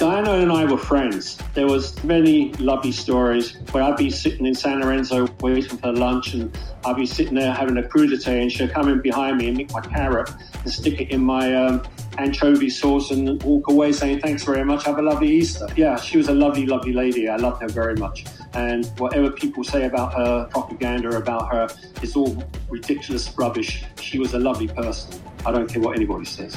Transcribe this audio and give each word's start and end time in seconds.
Diana 0.00 0.32
and 0.32 0.50
I 0.50 0.64
were 0.64 0.78
friends. 0.78 1.36
There 1.52 1.66
was 1.66 2.02
many 2.04 2.54
lovely 2.54 2.90
stories 2.90 3.58
where 3.70 3.82
I'd 3.82 3.98
be 3.98 4.08
sitting 4.08 4.46
in 4.46 4.54
San 4.54 4.80
Lorenzo 4.80 5.28
waiting 5.42 5.76
for 5.76 5.92
lunch 5.92 6.32
and 6.32 6.56
I'd 6.86 6.96
be 6.96 7.04
sitting 7.04 7.34
there 7.34 7.52
having 7.52 7.76
a 7.76 7.82
crudité 7.82 8.40
and 8.40 8.50
she'd 8.50 8.72
come 8.72 8.88
in 8.88 9.02
behind 9.02 9.36
me 9.36 9.48
and 9.48 9.58
nick 9.58 9.70
my 9.72 9.82
carrot 9.82 10.30
and 10.64 10.72
stick 10.72 11.02
it 11.02 11.10
in 11.10 11.20
my 11.20 11.54
um, 11.54 11.82
anchovy 12.16 12.70
sauce 12.70 13.10
and 13.10 13.42
walk 13.42 13.68
away 13.68 13.92
saying, 13.92 14.20
thanks 14.20 14.42
very 14.42 14.64
much, 14.64 14.86
have 14.86 14.96
a 14.96 15.02
lovely 15.02 15.28
Easter. 15.28 15.66
Yeah, 15.76 15.96
she 15.96 16.16
was 16.16 16.28
a 16.28 16.34
lovely, 16.34 16.64
lovely 16.64 16.94
lady. 16.94 17.28
I 17.28 17.36
loved 17.36 17.60
her 17.60 17.68
very 17.68 17.96
much. 17.96 18.24
And 18.54 18.86
whatever 18.96 19.30
people 19.30 19.64
say 19.64 19.84
about 19.84 20.14
her, 20.14 20.46
propaganda 20.46 21.14
about 21.18 21.52
her, 21.52 21.68
it's 22.00 22.16
all 22.16 22.42
ridiculous 22.70 23.36
rubbish. 23.36 23.84
She 24.00 24.18
was 24.18 24.32
a 24.32 24.38
lovely 24.38 24.68
person. 24.68 25.20
I 25.44 25.52
don't 25.52 25.68
care 25.68 25.82
what 25.82 25.94
anybody 25.94 26.24
says. 26.24 26.56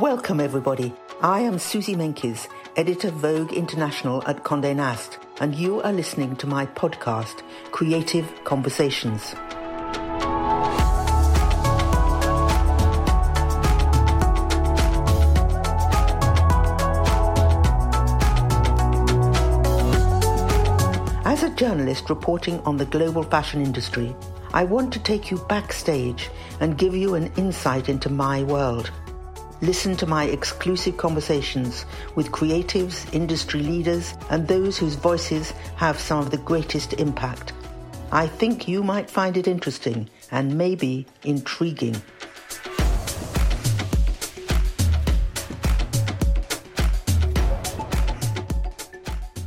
Welcome, 0.00 0.40
everybody. 0.40 0.94
I 1.20 1.40
am 1.40 1.58
Suzy 1.58 1.94
Menkes, 1.94 2.48
editor 2.74 3.10
Vogue 3.10 3.52
International 3.52 4.26
at 4.26 4.44
Condé 4.44 4.74
Nast, 4.74 5.18
and 5.42 5.54
you 5.54 5.82
are 5.82 5.92
listening 5.92 6.36
to 6.36 6.46
my 6.46 6.64
podcast, 6.64 7.42
Creative 7.70 8.26
Conversations. 8.44 9.34
As 21.26 21.42
a 21.42 21.50
journalist 21.56 22.08
reporting 22.08 22.58
on 22.60 22.78
the 22.78 22.86
global 22.86 23.24
fashion 23.24 23.62
industry, 23.62 24.16
I 24.54 24.64
want 24.64 24.94
to 24.94 24.98
take 24.98 25.30
you 25.30 25.36
backstage 25.50 26.30
and 26.60 26.78
give 26.78 26.96
you 26.96 27.16
an 27.16 27.30
insight 27.36 27.90
into 27.90 28.08
my 28.08 28.44
world. 28.44 28.90
Listen 29.62 29.94
to 29.96 30.06
my 30.06 30.24
exclusive 30.24 30.96
conversations 30.96 31.84
with 32.14 32.32
creatives, 32.32 33.12
industry 33.12 33.60
leaders, 33.60 34.14
and 34.30 34.48
those 34.48 34.78
whose 34.78 34.94
voices 34.94 35.50
have 35.76 36.00
some 36.00 36.18
of 36.18 36.30
the 36.30 36.38
greatest 36.38 36.94
impact. 36.94 37.52
I 38.10 38.26
think 38.26 38.66
you 38.66 38.82
might 38.82 39.10
find 39.10 39.36
it 39.36 39.46
interesting 39.46 40.08
and 40.30 40.56
maybe 40.56 41.06
intriguing. 41.24 41.94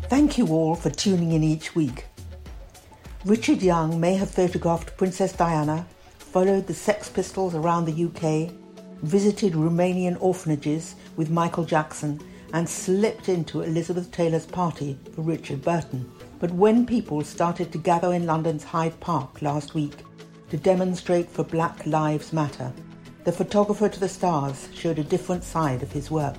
Thank 0.10 0.38
you 0.38 0.46
all 0.50 0.76
for 0.76 0.92
tuning 0.92 1.32
in 1.32 1.44
each 1.44 1.74
week. 1.74 2.06
Richard 3.26 3.64
Young 3.64 4.00
may 4.00 4.14
have 4.14 4.30
photographed 4.30 4.96
Princess 4.96 5.34
Diana, 5.34 5.88
followed 6.20 6.68
the 6.68 6.76
Sex 6.76 7.10
Pistols 7.10 7.56
around 7.56 7.86
the 7.86 8.06
UK, 8.06 8.54
visited 9.04 9.54
Romanian 9.54 10.18
orphanages 10.20 10.96
with 11.16 11.30
Michael 11.30 11.66
Jackson, 11.66 12.20
and 12.54 12.68
slipped 12.70 13.30
into 13.30 13.62
Elizabeth 13.62 14.12
Taylor's 14.12 14.46
party 14.46 14.98
for 15.14 15.22
Richard 15.22 15.62
Burton. 15.62 16.10
But 16.40 16.52
when 16.52 16.86
people 16.86 17.24
started 17.24 17.72
to 17.72 17.78
gather 17.78 18.14
in 18.14 18.26
London's 18.26 18.64
Hyde 18.64 19.00
Park 19.00 19.42
last 19.42 19.74
week 19.74 20.04
to 20.50 20.58
demonstrate 20.58 21.30
for 21.30 21.44
Black 21.44 21.86
Lives 21.86 22.32
Matter, 22.32 22.72
the 23.24 23.32
photographer 23.32 23.90
to 23.90 24.00
the 24.00 24.10
stars 24.10 24.70
showed 24.74 25.00
a 25.00 25.04
different 25.04 25.44
side 25.44 25.82
of 25.82 25.92
his 25.92 26.12
work. 26.12 26.38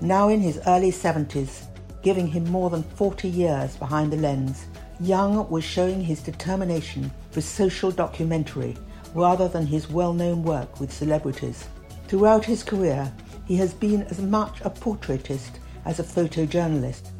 Now 0.00 0.28
in 0.28 0.40
his 0.40 0.60
early 0.66 0.92
70s, 0.92 1.64
giving 2.02 2.28
him 2.28 2.44
more 2.50 2.70
than 2.70 2.82
40 2.82 3.28
years 3.28 3.76
behind 3.76 4.12
the 4.12 4.18
lens, 4.18 4.66
Young 5.00 5.48
was 5.50 5.64
showing 5.64 6.00
his 6.00 6.22
determination 6.22 7.10
for 7.30 7.40
social 7.40 7.90
documentary 7.90 8.76
rather 9.14 9.48
than 9.48 9.66
his 9.66 9.90
well 9.90 10.12
known 10.12 10.42
work 10.42 10.78
with 10.78 10.92
celebrities. 10.92 11.66
Throughout 12.08 12.44
his 12.44 12.62
career, 12.62 13.12
he 13.46 13.56
has 13.56 13.74
been 13.74 14.02
as 14.04 14.20
much 14.20 14.60
a 14.60 14.70
portraitist 14.70 15.58
as 15.84 15.98
a 15.98 16.04
photojournalist, 16.04 17.10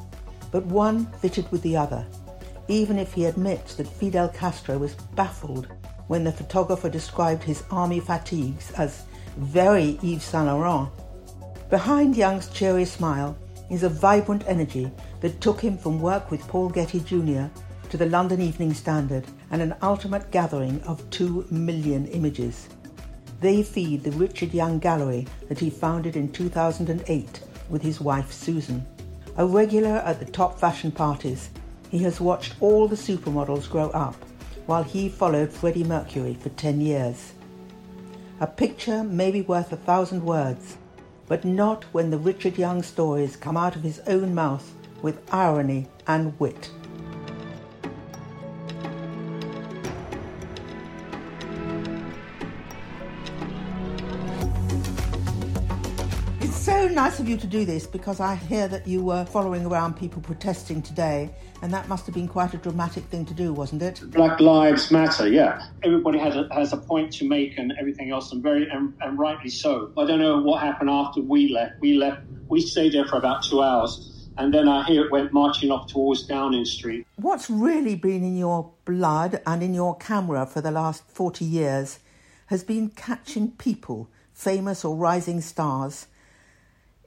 but 0.52 0.64
one 0.66 1.06
fitted 1.20 1.50
with 1.50 1.62
the 1.62 1.76
other, 1.76 2.06
even 2.68 2.96
if 2.98 3.12
he 3.12 3.24
admits 3.24 3.74
that 3.74 3.88
Fidel 3.88 4.28
Castro 4.28 4.78
was 4.78 4.94
baffled 5.14 5.66
when 6.06 6.22
the 6.22 6.30
photographer 6.30 6.88
described 6.88 7.42
his 7.42 7.64
army 7.70 7.98
fatigues 7.98 8.70
as 8.72 9.04
very 9.38 9.98
Yves 10.02 10.22
Saint 10.24 10.46
Laurent. 10.46 10.88
Behind 11.68 12.16
Young's 12.16 12.48
cheery 12.48 12.84
smile 12.84 13.36
is 13.70 13.82
a 13.82 13.88
vibrant 13.88 14.44
energy 14.46 14.90
that 15.20 15.40
took 15.40 15.60
him 15.60 15.76
from 15.76 16.00
work 16.00 16.30
with 16.30 16.46
Paul 16.46 16.68
Getty 16.68 17.00
Jr. 17.00 17.46
to 17.90 17.96
the 17.96 18.06
London 18.06 18.40
Evening 18.40 18.72
Standard 18.72 19.24
and 19.50 19.60
an 19.60 19.74
ultimate 19.82 20.30
gathering 20.30 20.80
of 20.82 21.08
two 21.10 21.44
million 21.50 22.06
images. 22.06 22.68
They 23.40 23.62
feed 23.62 24.02
the 24.02 24.12
Richard 24.12 24.54
Young 24.54 24.78
Gallery 24.78 25.26
that 25.48 25.58
he 25.58 25.68
founded 25.68 26.16
in 26.16 26.32
2008 26.32 27.40
with 27.68 27.82
his 27.82 28.00
wife 28.00 28.32
Susan. 28.32 28.86
A 29.36 29.46
regular 29.46 29.98
at 29.98 30.18
the 30.18 30.24
top 30.24 30.58
fashion 30.58 30.90
parties, 30.90 31.50
he 31.90 31.98
has 31.98 32.20
watched 32.20 32.54
all 32.60 32.88
the 32.88 32.96
supermodels 32.96 33.70
grow 33.70 33.90
up 33.90 34.16
while 34.64 34.82
he 34.82 35.08
followed 35.08 35.52
Freddie 35.52 35.84
Mercury 35.84 36.34
for 36.34 36.48
10 36.50 36.80
years. 36.80 37.32
A 38.40 38.46
picture 38.46 39.04
may 39.04 39.30
be 39.30 39.42
worth 39.42 39.72
a 39.72 39.76
thousand 39.76 40.24
words, 40.24 40.78
but 41.26 41.44
not 41.44 41.84
when 41.92 42.10
the 42.10 42.18
Richard 42.18 42.56
Young 42.58 42.82
stories 42.82 43.36
come 43.36 43.56
out 43.56 43.76
of 43.76 43.82
his 43.82 44.00
own 44.06 44.34
mouth 44.34 44.72
with 45.02 45.22
irony 45.32 45.88
and 46.06 46.38
wit. 46.40 46.70
Nice 56.96 57.20
of 57.20 57.28
you 57.28 57.36
to 57.36 57.46
do 57.46 57.66
this 57.66 57.86
because 57.86 58.20
I 58.20 58.36
hear 58.36 58.68
that 58.68 58.86
you 58.86 59.04
were 59.04 59.26
following 59.26 59.66
around 59.66 59.98
people 59.98 60.22
protesting 60.22 60.80
today, 60.80 61.30
and 61.60 61.70
that 61.70 61.88
must 61.88 62.06
have 62.06 62.14
been 62.14 62.26
quite 62.26 62.54
a 62.54 62.56
dramatic 62.56 63.04
thing 63.04 63.26
to 63.26 63.34
do, 63.34 63.52
wasn't 63.52 63.82
it? 63.82 64.00
Black 64.12 64.40
Lives 64.40 64.90
Matter, 64.90 65.28
yeah. 65.28 65.68
Everybody 65.82 66.18
has 66.18 66.36
a, 66.36 66.48
has 66.54 66.72
a 66.72 66.78
point 66.78 67.12
to 67.12 67.28
make 67.28 67.58
and 67.58 67.74
everything 67.78 68.12
else, 68.12 68.32
and 68.32 68.42
very 68.42 68.66
and, 68.70 68.94
and 69.02 69.18
rightly 69.18 69.50
so. 69.50 69.92
I 69.98 70.06
don't 70.06 70.20
know 70.20 70.40
what 70.40 70.62
happened 70.62 70.88
after 70.88 71.20
we 71.20 71.50
left. 71.50 71.74
We 71.82 71.98
left. 71.98 72.22
We 72.48 72.62
stayed 72.62 72.94
there 72.94 73.04
for 73.04 73.16
about 73.18 73.44
two 73.44 73.62
hours, 73.62 74.30
and 74.38 74.54
then 74.54 74.66
I 74.66 74.82
hear 74.84 75.04
it 75.04 75.12
went 75.12 75.34
marching 75.34 75.70
off 75.70 75.88
towards 75.88 76.26
Downing 76.26 76.64
Street. 76.64 77.06
What's 77.16 77.50
really 77.50 77.94
been 77.94 78.24
in 78.24 78.38
your 78.38 78.72
blood 78.86 79.42
and 79.46 79.62
in 79.62 79.74
your 79.74 79.98
camera 79.98 80.46
for 80.46 80.62
the 80.62 80.70
last 80.70 81.02
forty 81.10 81.44
years 81.44 81.98
has 82.46 82.64
been 82.64 82.88
catching 82.88 83.50
people, 83.50 84.08
famous 84.32 84.82
or 84.82 84.96
rising 84.96 85.42
stars 85.42 86.06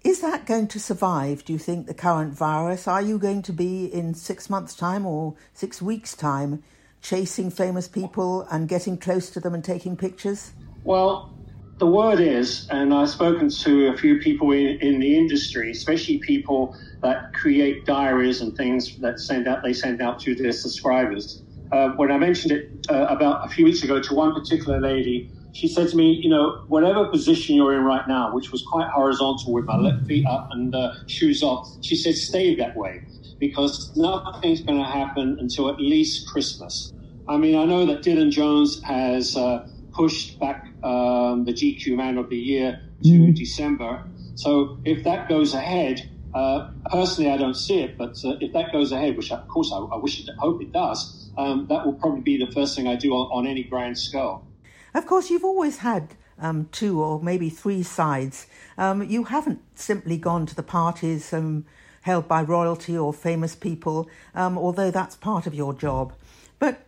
is 0.04 0.22
that 0.22 0.46
going 0.46 0.68
to 0.70 0.80
survive, 0.80 1.44
do 1.44 1.54
you 1.54 1.60
think, 1.60 1.88
the 1.88 1.94
current 1.94 2.34
virus? 2.34 2.88
Are 2.88 3.02
you 3.02 3.20
going 3.20 3.42
to 3.44 3.54
be 3.54 3.86
in 3.86 4.14
six 4.14 4.50
months' 4.50 4.74
time 4.74 5.06
or 5.06 5.36
six 5.54 5.82
weeks' 5.82 6.16
time 6.16 6.64
chasing 7.02 7.50
famous 7.50 7.88
people 7.88 8.48
and 8.52 8.68
getting 8.68 8.98
close 8.98 9.30
to 9.32 9.40
them 9.40 9.54
and 9.54 9.64
taking 9.64 9.98
pictures? 9.98 10.52
Well, 10.84 11.34
the 11.80 11.88
word 11.88 12.20
is, 12.20 12.68
and 12.70 12.94
I've 12.94 13.10
spoken 13.10 13.50
to 13.50 13.88
a 13.88 13.98
few 13.98 14.20
people 14.20 14.52
in, 14.52 14.80
in 14.82 15.00
the 15.00 15.18
industry, 15.18 15.72
especially 15.72 16.20
people 16.20 16.76
that 17.02 17.34
create 17.34 17.86
diaries 17.86 18.42
and 18.42 18.56
things 18.56 18.98
that 18.98 19.20
send 19.20 19.48
out 19.48 19.64
they 19.64 19.74
send 19.74 20.02
out 20.02 20.20
to 20.22 20.36
their 20.36 20.52
subscribers. 20.52 21.42
Uh, 21.72 21.90
when 21.92 22.12
I 22.12 22.18
mentioned 22.18 22.52
it 22.52 22.88
uh, 22.90 23.06
about 23.10 23.46
a 23.46 23.50
few 23.50 23.66
weeks 23.66 23.84
ago 23.84 24.02
to 24.02 24.14
one 24.14 24.34
particular 24.34 24.82
lady 24.82 25.32
she 25.54 25.68
said 25.68 25.90
to 25.90 25.96
me, 25.96 26.20
you 26.22 26.30
know, 26.30 26.64
whatever 26.68 27.06
position 27.08 27.56
you're 27.56 27.76
in 27.76 27.84
right 27.84 28.08
now, 28.08 28.34
which 28.34 28.52
was 28.52 28.64
quite 28.64 28.88
horizontal 28.90 29.54
with 29.54 29.66
my 29.66 29.78
left 29.78 30.06
feet 30.06 30.26
up 30.26 30.50
and 30.52 30.76
uh, 30.76 30.94
shoes 31.08 31.42
off, 31.44 31.68
she 31.82 31.96
said, 31.96 32.16
stay 32.16 32.56
that 32.56 32.76
way 32.76 33.02
because 33.40 33.96
nothing's 33.96 34.62
going 34.62 34.78
to 34.78 34.86
happen 34.86 35.38
until 35.40 35.70
at 35.70 35.80
least 35.80 36.30
Christmas. 36.30 36.94
I 37.28 37.38
mean, 37.38 37.56
I 37.56 37.66
know 37.66 37.86
that 37.86 38.02
Dylan 38.04 38.32
Jones 38.32 38.82
has 38.84 39.36
uh, 39.38 39.68
pushed 39.94 40.40
back 40.40 40.66
um, 40.84 41.46
the 41.46 41.54
GQ 41.54 41.96
Man 41.96 42.18
of 42.18 42.30
the 42.30 42.38
Year 42.38 42.82
to 43.04 43.10
mm. 43.10 43.36
December. 43.36 44.04
So 44.36 44.80
if 44.84 45.04
that 45.04 45.30
goes 45.30 45.54
ahead, 45.54 46.10
uh, 46.34 46.70
personally, 46.92 47.32
I 47.32 47.38
don't 47.38 47.56
see 47.56 47.80
it, 47.80 47.98
but 47.98 48.12
uh, 48.24 48.36
if 48.40 48.54
that 48.54 48.72
goes 48.72 48.92
ahead, 48.92 49.18
which 49.18 49.32
of 49.32 49.48
course 49.48 49.72
I, 49.74 49.78
I 49.78 49.98
wish 49.98 50.20
it, 50.20 50.30
hope 50.38 50.62
it 50.62 50.72
does, 50.72 51.32
um, 51.38 51.68
that 51.70 51.86
will 51.86 51.94
probably 51.94 52.22
be 52.22 52.38
the 52.38 52.52
first 52.52 52.76
thing 52.76 52.88
I 52.88 52.96
do 52.96 53.14
on, 53.14 53.46
on 53.46 53.48
any 53.48 53.64
grand 53.64 53.98
scale. 53.98 54.46
Of 54.94 55.06
course, 55.06 55.30
you've 55.30 55.46
always 55.46 55.78
had 55.78 56.16
um, 56.40 56.70
two 56.72 57.02
or 57.02 57.22
maybe 57.22 57.50
three 57.50 57.84
sides. 57.84 58.48
Um, 58.78 59.04
you 59.04 59.26
haven't 59.26 59.62
simply 59.76 60.18
gone 60.18 60.46
to 60.48 60.56
the 60.56 60.64
parties 60.64 61.34
um, 61.34 61.66
held 62.02 62.28
by 62.28 62.42
royalty 62.42 62.98
or 62.98 63.14
famous 63.14 63.56
people, 63.56 64.10
um, 64.34 64.58
although 64.58 64.92
that's 64.92 65.16
part 65.16 65.46
of 65.46 65.54
your 65.54 65.74
job. 65.74 66.14
But 66.58 66.86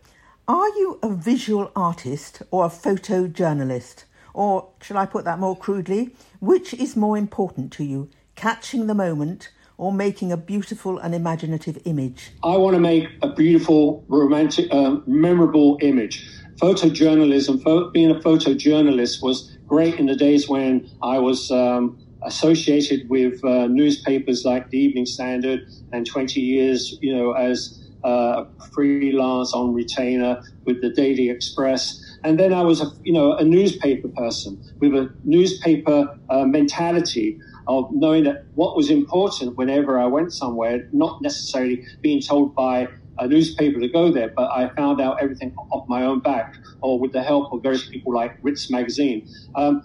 are 0.48 0.68
you 0.68 0.98
a 1.02 1.10
visual 1.10 1.70
artist 1.76 2.42
or 2.50 2.64
a 2.64 2.68
photojournalist? 2.68 4.04
Or, 4.34 4.70
shall 4.80 4.96
I 4.96 5.06
put 5.06 5.24
that 5.24 5.38
more 5.38 5.56
crudely, 5.56 6.16
which 6.40 6.72
is 6.74 6.96
more 6.96 7.18
important 7.18 7.72
to 7.74 7.84
you, 7.84 8.08
catching 8.34 8.86
the 8.86 8.94
moment 8.94 9.50
or 9.76 9.92
making 9.92 10.32
a 10.32 10.36
beautiful 10.36 10.98
and 10.98 11.14
imaginative 11.14 11.78
image? 11.84 12.30
I 12.42 12.56
want 12.56 12.74
to 12.74 12.80
make 12.80 13.08
a 13.20 13.28
beautiful, 13.28 14.04
romantic, 14.08 14.72
uh, 14.72 14.96
memorable 15.06 15.78
image 15.82 16.26
photojournalism, 16.60 17.92
being 17.92 18.10
a 18.10 18.14
photojournalist 18.20 19.22
was 19.22 19.56
great 19.66 19.98
in 19.98 20.06
the 20.06 20.16
days 20.16 20.48
when 20.48 20.88
I 21.02 21.18
was 21.18 21.50
um, 21.50 21.98
associated 22.24 23.08
with 23.08 23.44
uh, 23.44 23.66
newspapers 23.66 24.44
like 24.44 24.70
the 24.70 24.78
Evening 24.78 25.06
Standard 25.06 25.60
and 25.92 26.06
20 26.06 26.40
years, 26.40 26.96
you 27.00 27.14
know, 27.14 27.32
as 27.32 27.78
uh, 28.04 28.44
freelance 28.72 29.54
on 29.54 29.72
retainer 29.72 30.40
with 30.64 30.80
the 30.82 30.90
Daily 30.90 31.30
Express. 31.30 32.00
And 32.24 32.38
then 32.38 32.52
I 32.52 32.62
was, 32.62 32.80
a, 32.80 32.86
you 33.04 33.12
know, 33.12 33.34
a 33.36 33.44
newspaper 33.44 34.08
person 34.08 34.60
with 34.80 34.94
a 34.94 35.12
newspaper 35.24 36.08
uh, 36.30 36.44
mentality 36.44 37.38
of 37.68 37.88
knowing 37.92 38.24
that 38.24 38.46
what 38.54 38.76
was 38.76 38.90
important 38.90 39.56
whenever 39.56 39.98
I 39.98 40.06
went 40.06 40.32
somewhere, 40.32 40.88
not 40.92 41.22
necessarily 41.22 41.84
being 42.02 42.20
told 42.20 42.54
by 42.54 42.88
a 43.18 43.26
newspaper 43.28 43.78
to 43.80 43.88
go 43.88 44.10
there, 44.10 44.32
but 44.34 44.50
I 44.50 44.68
found 44.74 45.00
out 45.00 45.22
everything 45.22 45.54
off 45.70 45.88
my 45.88 46.04
own 46.04 46.20
back 46.20 46.56
or 46.80 46.98
with 46.98 47.12
the 47.12 47.22
help 47.22 47.52
of 47.52 47.62
various 47.62 47.86
people 47.88 48.14
like 48.14 48.36
Ritz 48.42 48.70
Magazine. 48.70 49.28
Um, 49.54 49.82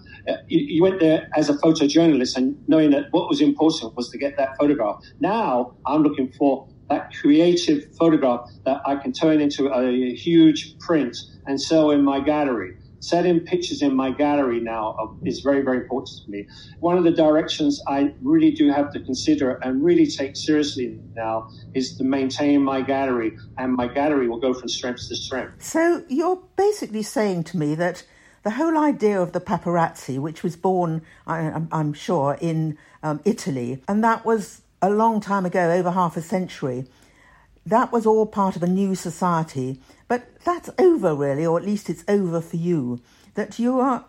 you, 0.48 0.60
you, 0.60 0.82
went 0.82 1.00
there 1.00 1.28
as 1.36 1.48
a 1.48 1.54
photojournalist 1.54 2.36
and 2.36 2.56
knowing 2.68 2.90
that 2.90 3.06
what 3.10 3.28
was 3.28 3.40
important 3.40 3.96
was 3.96 4.10
to 4.10 4.18
get 4.18 4.36
that 4.36 4.56
photograph. 4.58 5.02
Now 5.20 5.74
I'm 5.86 6.02
looking 6.02 6.32
for 6.32 6.68
that 6.88 7.12
creative 7.20 7.84
photograph 7.98 8.48
that 8.64 8.80
I 8.86 8.96
can 8.96 9.12
turn 9.12 9.40
into 9.40 9.68
a 9.68 10.14
huge 10.14 10.78
print 10.78 11.16
and 11.46 11.60
sell 11.60 11.90
in 11.90 12.02
my 12.02 12.20
gallery. 12.20 12.77
Setting 13.00 13.40
pictures 13.40 13.82
in 13.82 13.94
my 13.94 14.10
gallery 14.10 14.60
now 14.60 15.16
is 15.24 15.40
very, 15.40 15.62
very 15.62 15.78
important 15.78 16.24
to 16.24 16.30
me. 16.30 16.48
One 16.80 16.98
of 16.98 17.04
the 17.04 17.12
directions 17.12 17.80
I 17.86 18.12
really 18.22 18.50
do 18.50 18.70
have 18.70 18.92
to 18.92 19.00
consider 19.00 19.52
and 19.62 19.84
really 19.84 20.06
take 20.06 20.36
seriously 20.36 20.98
now 21.14 21.48
is 21.74 21.96
to 21.98 22.04
maintain 22.04 22.62
my 22.62 22.80
gallery, 22.80 23.36
and 23.56 23.74
my 23.74 23.86
gallery 23.86 24.28
will 24.28 24.40
go 24.40 24.52
from 24.52 24.68
strength 24.68 25.08
to 25.08 25.16
strength. 25.16 25.62
So 25.62 26.04
you're 26.08 26.42
basically 26.56 27.02
saying 27.02 27.44
to 27.44 27.56
me 27.56 27.74
that 27.76 28.04
the 28.42 28.50
whole 28.50 28.78
idea 28.78 29.20
of 29.20 29.32
the 29.32 29.40
paparazzi, 29.40 30.18
which 30.18 30.42
was 30.42 30.56
born, 30.56 31.02
I, 31.26 31.62
am 31.70 31.92
sure, 31.92 32.36
in 32.40 32.78
um, 33.02 33.20
Italy, 33.24 33.82
and 33.86 34.02
that 34.02 34.24
was 34.24 34.62
a 34.80 34.90
long 34.90 35.20
time 35.20 35.44
ago, 35.44 35.70
over 35.70 35.90
half 35.90 36.16
a 36.16 36.22
century, 36.22 36.86
that 37.66 37.92
was 37.92 38.06
all 38.06 38.26
part 38.26 38.56
of 38.56 38.62
a 38.62 38.66
new 38.66 38.94
society. 38.94 39.80
But 40.08 40.28
that's 40.44 40.70
over, 40.78 41.14
really, 41.14 41.44
or 41.44 41.58
at 41.58 41.64
least 41.64 41.90
it's 41.90 42.04
over 42.08 42.40
for 42.40 42.56
you. 42.56 43.00
That 43.34 43.58
you 43.58 43.78
are 43.78 44.04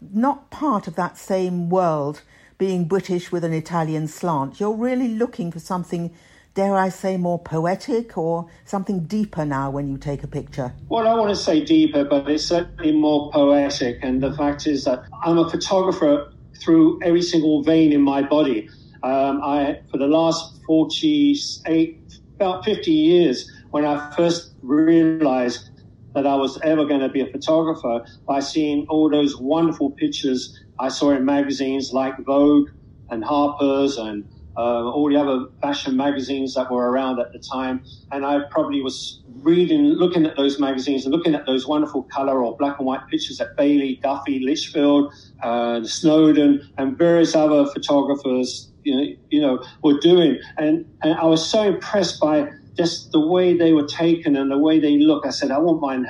not 0.00 0.50
part 0.50 0.86
of 0.86 0.94
that 0.96 1.18
same 1.18 1.68
world, 1.68 2.22
being 2.58 2.84
British 2.84 3.32
with 3.32 3.44
an 3.44 3.52
Italian 3.52 4.06
slant. 4.06 4.60
You're 4.60 4.76
really 4.76 5.08
looking 5.08 5.50
for 5.50 5.58
something, 5.58 6.14
dare 6.54 6.76
I 6.76 6.88
say, 6.88 7.16
more 7.16 7.38
poetic 7.38 8.16
or 8.16 8.48
something 8.64 9.00
deeper 9.04 9.44
now 9.44 9.70
when 9.70 9.88
you 9.88 9.98
take 9.98 10.22
a 10.22 10.28
picture. 10.28 10.72
Well, 10.88 11.08
I 11.08 11.14
want 11.14 11.30
to 11.30 11.36
say 11.36 11.64
deeper, 11.64 12.04
but 12.04 12.30
it's 12.30 12.44
certainly 12.44 12.92
more 12.92 13.30
poetic. 13.32 13.98
And 14.02 14.22
the 14.22 14.32
fact 14.34 14.66
is 14.66 14.84
that 14.84 15.04
I'm 15.24 15.38
a 15.38 15.50
photographer 15.50 16.32
through 16.60 17.00
every 17.02 17.22
single 17.22 17.62
vein 17.62 17.92
in 17.92 18.02
my 18.02 18.22
body. 18.22 18.68
Um, 19.02 19.40
I, 19.42 19.80
for 19.90 19.96
the 19.96 20.06
last 20.06 20.62
48, 20.66 21.99
about 22.40 22.64
50 22.64 22.90
years, 22.90 23.52
when 23.70 23.84
I 23.84 24.10
first 24.16 24.54
realized 24.62 25.68
that 26.14 26.26
I 26.26 26.34
was 26.34 26.58
ever 26.62 26.86
going 26.86 27.00
to 27.00 27.08
be 27.10 27.20
a 27.20 27.26
photographer 27.26 28.04
by 28.26 28.40
seeing 28.40 28.86
all 28.88 29.10
those 29.10 29.36
wonderful 29.36 29.90
pictures 29.90 30.58
I 30.78 30.88
saw 30.88 31.10
in 31.10 31.24
magazines 31.24 31.92
like 31.92 32.18
Vogue 32.20 32.70
and 33.10 33.22
Harper's 33.22 33.98
and 33.98 34.26
uh, 34.56 34.84
all 34.90 35.08
the 35.10 35.16
other 35.16 35.46
fashion 35.60 35.96
magazines 35.96 36.54
that 36.54 36.70
were 36.70 36.90
around 36.90 37.20
at 37.20 37.30
the 37.32 37.38
time. 37.38 37.84
And 38.10 38.24
I 38.24 38.40
probably 38.50 38.80
was 38.80 39.22
reading, 39.42 39.84
looking 39.84 40.24
at 40.24 40.36
those 40.36 40.58
magazines 40.58 41.04
and 41.04 41.14
looking 41.14 41.34
at 41.34 41.44
those 41.44 41.66
wonderful 41.66 42.04
color 42.04 42.42
or 42.42 42.56
black 42.56 42.78
and 42.78 42.86
white 42.86 43.06
pictures 43.08 43.36
that 43.36 43.56
Bailey, 43.56 44.00
Duffy, 44.02 44.40
Lichfield, 44.40 45.12
uh, 45.42 45.84
Snowdon, 45.84 46.68
and 46.78 46.96
various 46.96 47.34
other 47.34 47.66
photographers, 47.66 48.69
you 48.84 48.96
know, 48.96 49.16
you 49.30 49.40
know, 49.40 49.64
were 49.82 49.98
doing. 50.00 50.38
And, 50.56 50.86
and 51.02 51.14
I 51.14 51.24
was 51.24 51.48
so 51.48 51.62
impressed 51.62 52.20
by 52.20 52.48
just 52.76 53.12
the 53.12 53.20
way 53.20 53.56
they 53.56 53.72
were 53.72 53.86
taken 53.86 54.36
and 54.36 54.50
the 54.50 54.58
way 54.58 54.78
they 54.78 54.98
look. 54.98 55.26
I 55.26 55.30
said, 55.30 55.50
I 55.50 55.58
won't 55.58 55.80
mind 55.80 56.06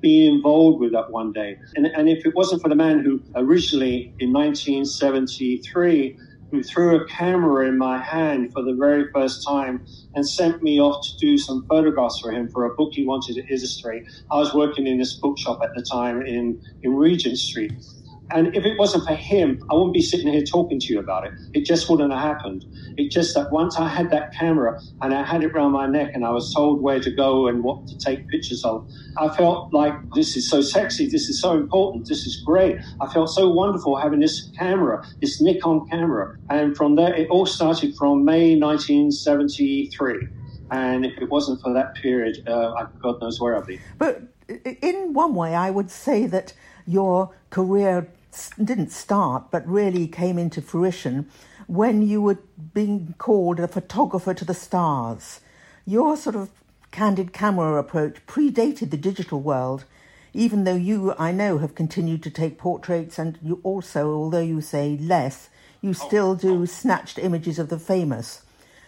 being 0.00 0.34
involved 0.34 0.80
with 0.80 0.92
that 0.92 1.10
one 1.10 1.32
day. 1.32 1.58
And, 1.76 1.86
and 1.86 2.08
if 2.08 2.26
it 2.26 2.34
wasn't 2.34 2.62
for 2.62 2.68
the 2.68 2.74
man 2.74 3.00
who 3.00 3.22
originally 3.34 4.14
in 4.18 4.32
1973 4.32 6.18
who 6.54 6.62
threw 6.62 6.96
a 6.96 7.04
camera 7.06 7.66
in 7.66 7.76
my 7.76 7.98
hand 7.98 8.52
for 8.52 8.62
the 8.62 8.74
very 8.74 9.10
first 9.12 9.44
time 9.44 9.84
and 10.14 10.28
sent 10.28 10.62
me 10.62 10.80
off 10.80 11.04
to 11.04 11.16
do 11.18 11.36
some 11.36 11.66
photographs 11.68 12.20
for 12.20 12.30
him 12.30 12.48
for 12.48 12.64
a 12.64 12.74
book 12.76 12.92
he 12.92 13.04
wanted 13.04 13.34
to 13.34 13.42
illustrate. 13.52 14.04
I 14.30 14.36
was 14.36 14.54
working 14.54 14.86
in 14.86 14.98
this 14.98 15.14
bookshop 15.14 15.60
at 15.64 15.70
the 15.74 15.82
time 15.82 16.22
in, 16.22 16.60
in 16.82 16.94
Regent 16.94 17.38
Street. 17.38 17.72
And 18.30 18.54
if 18.56 18.64
it 18.64 18.78
wasn't 18.78 19.04
for 19.04 19.14
him, 19.14 19.62
I 19.70 19.74
wouldn't 19.74 19.92
be 19.92 20.00
sitting 20.00 20.28
here 20.28 20.42
talking 20.42 20.80
to 20.80 20.86
you 20.92 20.98
about 20.98 21.26
it. 21.26 21.32
It 21.52 21.64
just 21.64 21.90
wouldn't 21.90 22.12
have 22.12 22.20
happened. 22.20 22.64
It 22.96 23.10
just 23.10 23.34
that 23.34 23.52
once 23.52 23.76
I 23.78 23.88
had 23.88 24.10
that 24.10 24.34
camera 24.34 24.80
and 25.02 25.14
I 25.14 25.24
had 25.24 25.44
it 25.44 25.52
around 25.52 25.72
my 25.72 25.86
neck 25.86 26.12
and 26.14 26.24
I 26.24 26.30
was 26.30 26.52
told 26.54 26.80
where 26.82 27.00
to 27.00 27.10
go 27.10 27.46
and 27.46 27.62
what 27.62 27.86
to 27.88 27.98
take 27.98 28.26
pictures 28.28 28.64
of, 28.64 28.88
I 29.18 29.28
felt 29.36 29.72
like 29.72 29.94
this 30.14 30.36
is 30.36 30.48
so 30.48 30.62
sexy. 30.62 31.06
This 31.06 31.28
is 31.28 31.40
so 31.40 31.52
important. 31.52 32.08
This 32.08 32.26
is 32.26 32.42
great. 32.44 32.78
I 33.00 33.12
felt 33.12 33.28
so 33.28 33.50
wonderful 33.50 33.96
having 33.96 34.20
this 34.20 34.50
camera, 34.58 35.04
this 35.20 35.40
Nikon 35.40 35.88
camera. 35.88 36.36
And 36.50 36.76
from 36.76 36.96
there, 36.96 37.14
it 37.14 37.28
all 37.28 37.46
started 37.46 37.94
from 37.96 38.24
May 38.24 38.58
1973. 38.58 40.28
And 40.70 41.04
if 41.04 41.16
it 41.20 41.28
wasn't 41.28 41.60
for 41.60 41.72
that 41.74 41.94
period, 41.94 42.48
uh, 42.48 42.86
God 43.02 43.20
knows 43.20 43.40
where 43.40 43.56
I'd 43.56 43.66
be. 43.66 43.80
But 43.98 44.22
in 44.48 45.12
one 45.12 45.34
way, 45.34 45.54
I 45.54 45.70
would 45.70 45.90
say 45.90 46.26
that 46.26 46.52
your 46.86 47.34
career 47.50 48.08
didn't 48.62 48.90
start, 48.90 49.50
but 49.50 49.66
really 49.66 50.06
came 50.08 50.38
into 50.38 50.60
fruition 50.60 51.28
when 51.66 52.02
you 52.02 52.20
were 52.20 52.38
being 52.74 53.14
called 53.18 53.60
a 53.60 53.68
photographer 53.68 54.34
to 54.34 54.44
the 54.44 54.54
stars. 54.54 55.40
Your 55.86 56.16
sort 56.16 56.36
of 56.36 56.50
candid 56.90 57.32
camera 57.32 57.78
approach 57.78 58.24
predated 58.26 58.90
the 58.90 58.96
digital 58.96 59.40
world, 59.40 59.84
even 60.32 60.64
though 60.64 60.76
you, 60.76 61.14
I 61.18 61.32
know, 61.32 61.58
have 61.58 61.74
continued 61.74 62.22
to 62.24 62.30
take 62.30 62.58
portraits 62.58 63.18
and 63.18 63.38
you 63.42 63.60
also, 63.62 64.12
although 64.12 64.40
you 64.40 64.60
say 64.60 64.96
less, 65.00 65.48
you 65.80 65.90
oh. 65.90 65.92
still 65.92 66.34
do 66.34 66.66
snatched 66.66 67.18
images 67.18 67.58
of 67.58 67.68
the 67.68 67.78
famous. 67.78 68.42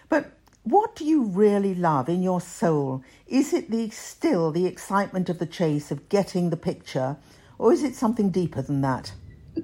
But 0.09 0.33
what 0.65 0.97
do 0.97 1.05
you 1.05 1.23
really 1.23 1.75
love 1.75 2.09
in 2.09 2.23
your 2.23 2.41
soul? 2.41 3.03
Is 3.27 3.53
it 3.53 3.71
the 3.71 3.91
still 3.91 4.51
the 4.51 4.67
excitement 4.67 5.29
of 5.29 5.39
the 5.39 5.47
chase 5.47 5.91
of 5.91 6.09
getting 6.09 6.51
the 6.51 6.57
picture, 6.57 7.17
or 7.58 7.73
is 7.73 7.82
it 7.82 7.94
something 7.94 8.31
deeper 8.31 8.62
than 8.62 8.81
that? 8.82 9.12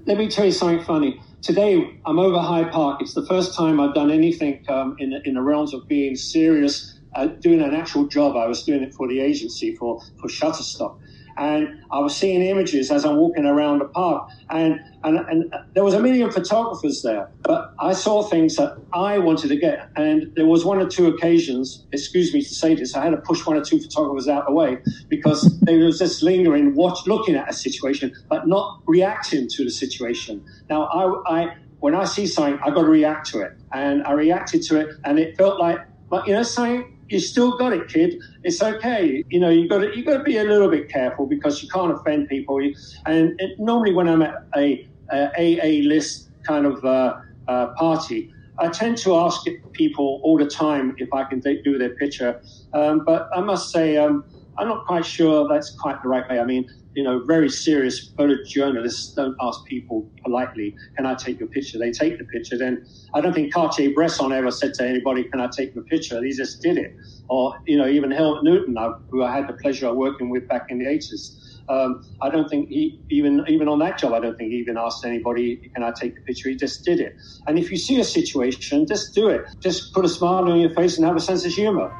Let 0.06 0.16
me 0.16 0.28
tell 0.28 0.46
you 0.46 0.52
something 0.52 0.84
funny. 0.84 1.20
Today, 1.42 1.98
I'm 2.06 2.18
over 2.18 2.38
Hyde 2.38 2.70
Park. 2.70 3.02
It's 3.02 3.14
the 3.14 3.26
first 3.26 3.55
time 3.55 3.81
I've 3.81 3.94
done 3.94 4.10
anything 4.10 4.64
um, 4.69 4.96
in, 4.98 5.12
in 5.24 5.34
the 5.34 5.43
realms 5.43 5.74
of 5.74 5.86
being 5.88 6.17
serious, 6.17 6.98
uh, 7.14 7.26
doing 7.26 7.60
an 7.60 7.74
actual 7.74 8.06
job. 8.06 8.36
I 8.36 8.46
was 8.46 8.62
doing 8.62 8.82
it 8.82 8.94
for 8.94 9.08
the 9.08 9.20
agency 9.20 9.74
for, 9.76 10.00
for 10.20 10.28
Shutterstock 10.28 10.98
and 11.36 11.81
I 11.91 12.01
was 12.01 12.17
seeing 12.17 12.43
images 12.43 12.91
as 12.91 13.05
I'm 13.05 13.17
walking 13.17 13.46
around 13.46 13.81
the 13.81 13.86
park, 13.86 14.29
and, 14.51 14.81
and 15.05 15.19
and 15.19 15.55
there 15.74 15.84
was 15.84 15.94
a 15.94 16.01
million 16.01 16.31
photographers 16.31 17.03
there, 17.03 17.29
but 17.43 17.74
I 17.81 17.93
saw 17.93 18.22
things 18.22 18.56
that 18.56 18.77
I 18.93 19.19
wanted 19.19 19.48
to 19.48 19.56
get, 19.56 19.91
and 19.96 20.32
there 20.36 20.46
was 20.46 20.65
one 20.65 20.79
or 20.79 20.89
two 20.89 21.06
occasions. 21.08 21.84
Excuse 21.93 22.32
me 22.32 22.43
to 22.43 22.55
say 22.55 22.74
this, 22.74 22.94
I 22.96 23.05
had 23.05 23.10
to 23.10 23.17
push 23.19 23.46
one 23.46 23.56
or 23.56 23.65
two 23.65 23.81
photographers 23.81 24.29
out 24.29 24.43
of 24.43 24.46
the 24.48 24.53
way 24.53 24.79
because 25.08 25.58
they 25.60 25.79
were 25.79 25.91
just 25.91 26.22
lingering, 26.22 26.74
watch, 26.74 27.06
looking 27.06 27.34
at 27.34 27.48
a 27.48 27.53
situation, 27.53 28.12
but 28.29 28.46
not 28.46 28.81
reacting 28.86 29.48
to 29.48 29.65
the 29.65 29.70
situation. 29.70 30.44
Now, 30.69 30.84
I, 30.84 31.43
I 31.43 31.56
when 31.81 31.94
I 31.96 32.05
see 32.05 32.27
something, 32.27 32.60
I 32.65 32.70
got 32.70 32.82
to 32.82 32.89
react 32.89 33.27
to 33.31 33.41
it, 33.41 33.53
and 33.72 34.05
I 34.05 34.12
reacted 34.12 34.62
to 34.65 34.81
it, 34.81 34.89
and 35.05 35.19
it 35.19 35.36
felt 35.36 35.58
like, 35.58 35.79
but 36.08 36.27
you 36.29 36.34
know, 36.34 36.43
something 36.43 36.96
you 37.12 37.20
still 37.20 37.56
got 37.58 37.72
it, 37.74 37.88
kid. 37.88 38.14
It's 38.42 38.62
okay. 38.62 39.22
You 39.31 39.38
know, 39.38 39.50
you 39.50 39.69
got 39.69 39.78
to 39.78 39.96
you 39.96 40.04
got 40.04 40.16
to 40.16 40.22
be 40.22 40.38
a 40.38 40.44
little 40.44 40.70
bit 40.70 40.88
careful 40.88 41.26
because 41.26 41.62
you 41.62 41.69
can't 41.69 41.92
offend 41.92 42.28
people. 42.28 42.58
And 43.06 43.38
it, 43.38 43.50
normally, 43.58 43.92
when 43.92 44.08
I'm 44.08 44.22
at 44.22 44.34
a, 44.56 44.88
a 45.12 45.60
AA 45.60 45.86
list 45.86 46.31
kind 46.46 46.64
of 46.64 46.82
uh, 46.84 47.14
uh, 47.48 47.66
party, 47.78 48.31
I 48.58 48.69
tend 48.69 48.96
to 48.98 49.16
ask 49.16 49.42
people 49.72 50.20
all 50.24 50.38
the 50.38 50.46
time 50.46 50.94
if 50.96 51.12
I 51.12 51.24
can 51.24 51.40
do 51.40 51.78
their 51.78 51.94
picture. 51.96 52.40
Um, 52.72 53.02
but 53.04 53.28
I 53.34 53.40
must 53.40 53.70
say, 53.70 53.98
um, 53.98 54.24
I'm 54.58 54.69
not 54.69 54.86
quite 54.86 55.04
sure 55.04 55.46
that's 55.48 55.74
quite 55.78 56.02
the 56.02 56.08
right 56.08 56.28
way. 56.31 56.40
I 56.40 56.44
mean, 56.44 56.66
you 56.96 57.05
know, 57.05 57.25
very 57.27 57.49
serious 57.51 58.13
photojournalists 58.19 59.15
don't 59.17 59.37
ask 59.43 59.61
people 59.69 60.11
politely, 60.25 60.75
can 60.96 61.06
I 61.06 61.15
take 61.15 61.41
your 61.41 61.49
picture? 61.49 61.79
They 61.79 61.93
take 61.93 62.19
the 62.19 62.25
picture. 62.27 62.58
Then 62.58 62.84
I 63.15 63.20
don't 63.20 63.34
think 63.34 63.53
Cartier-Bresson 63.55 64.32
ever 64.32 64.51
said 64.51 64.75
to 64.75 64.87
anybody, 64.89 65.25
can 65.25 65.41
I 65.41 65.49
take 65.56 65.75
your 65.75 65.84
picture? 65.84 66.22
He 66.22 66.32
just 66.32 66.63
did 66.63 66.79
it. 66.79 66.93
Or, 67.29 67.55
you 67.67 67.79
know, 67.79 67.89
even 67.89 68.11
Helmut 68.11 68.44
Newton, 68.44 68.77
who 69.11 69.22
I 69.25 69.34
had 69.34 69.49
the 69.49 69.55
pleasure 69.55 69.89
of 69.89 69.96
working 69.96 70.31
with 70.31 70.49
back 70.49 70.65
in 70.70 70.79
the 70.79 70.87
80s. 70.87 71.37
Um, 71.69 72.03
I 72.22 72.31
don't 72.31 72.49
think 72.51 72.69
he 72.69 73.01
even 73.11 73.44
even 73.49 73.69
on 73.69 73.79
that 73.81 73.99
job. 73.99 74.13
I 74.13 74.20
don't 74.20 74.37
think 74.37 74.51
he 74.53 74.58
even 74.58 74.77
asked 74.77 75.05
anybody, 75.06 75.61
"Can 75.75 75.84
I 75.84 75.93
take 75.99 76.15
the 76.17 76.20
picture?" 76.22 76.51
He 76.51 76.56
just 76.56 76.84
did 76.84 77.01
it. 77.01 77.15
And 77.46 77.58
if 77.58 77.70
you 77.70 77.79
see 77.79 78.01
a 78.01 78.05
situation, 78.05 78.87
just 78.87 79.15
do 79.15 79.29
it. 79.29 79.43
Just 79.63 79.94
put 79.94 80.05
a 80.05 80.08
smile 80.08 80.51
on 80.51 80.61
your 80.61 80.70
face 80.75 80.99
and 80.99 81.06
have 81.06 81.17
a 81.17 81.20
sense 81.20 81.46
of 81.46 81.53
humor. 81.53 81.93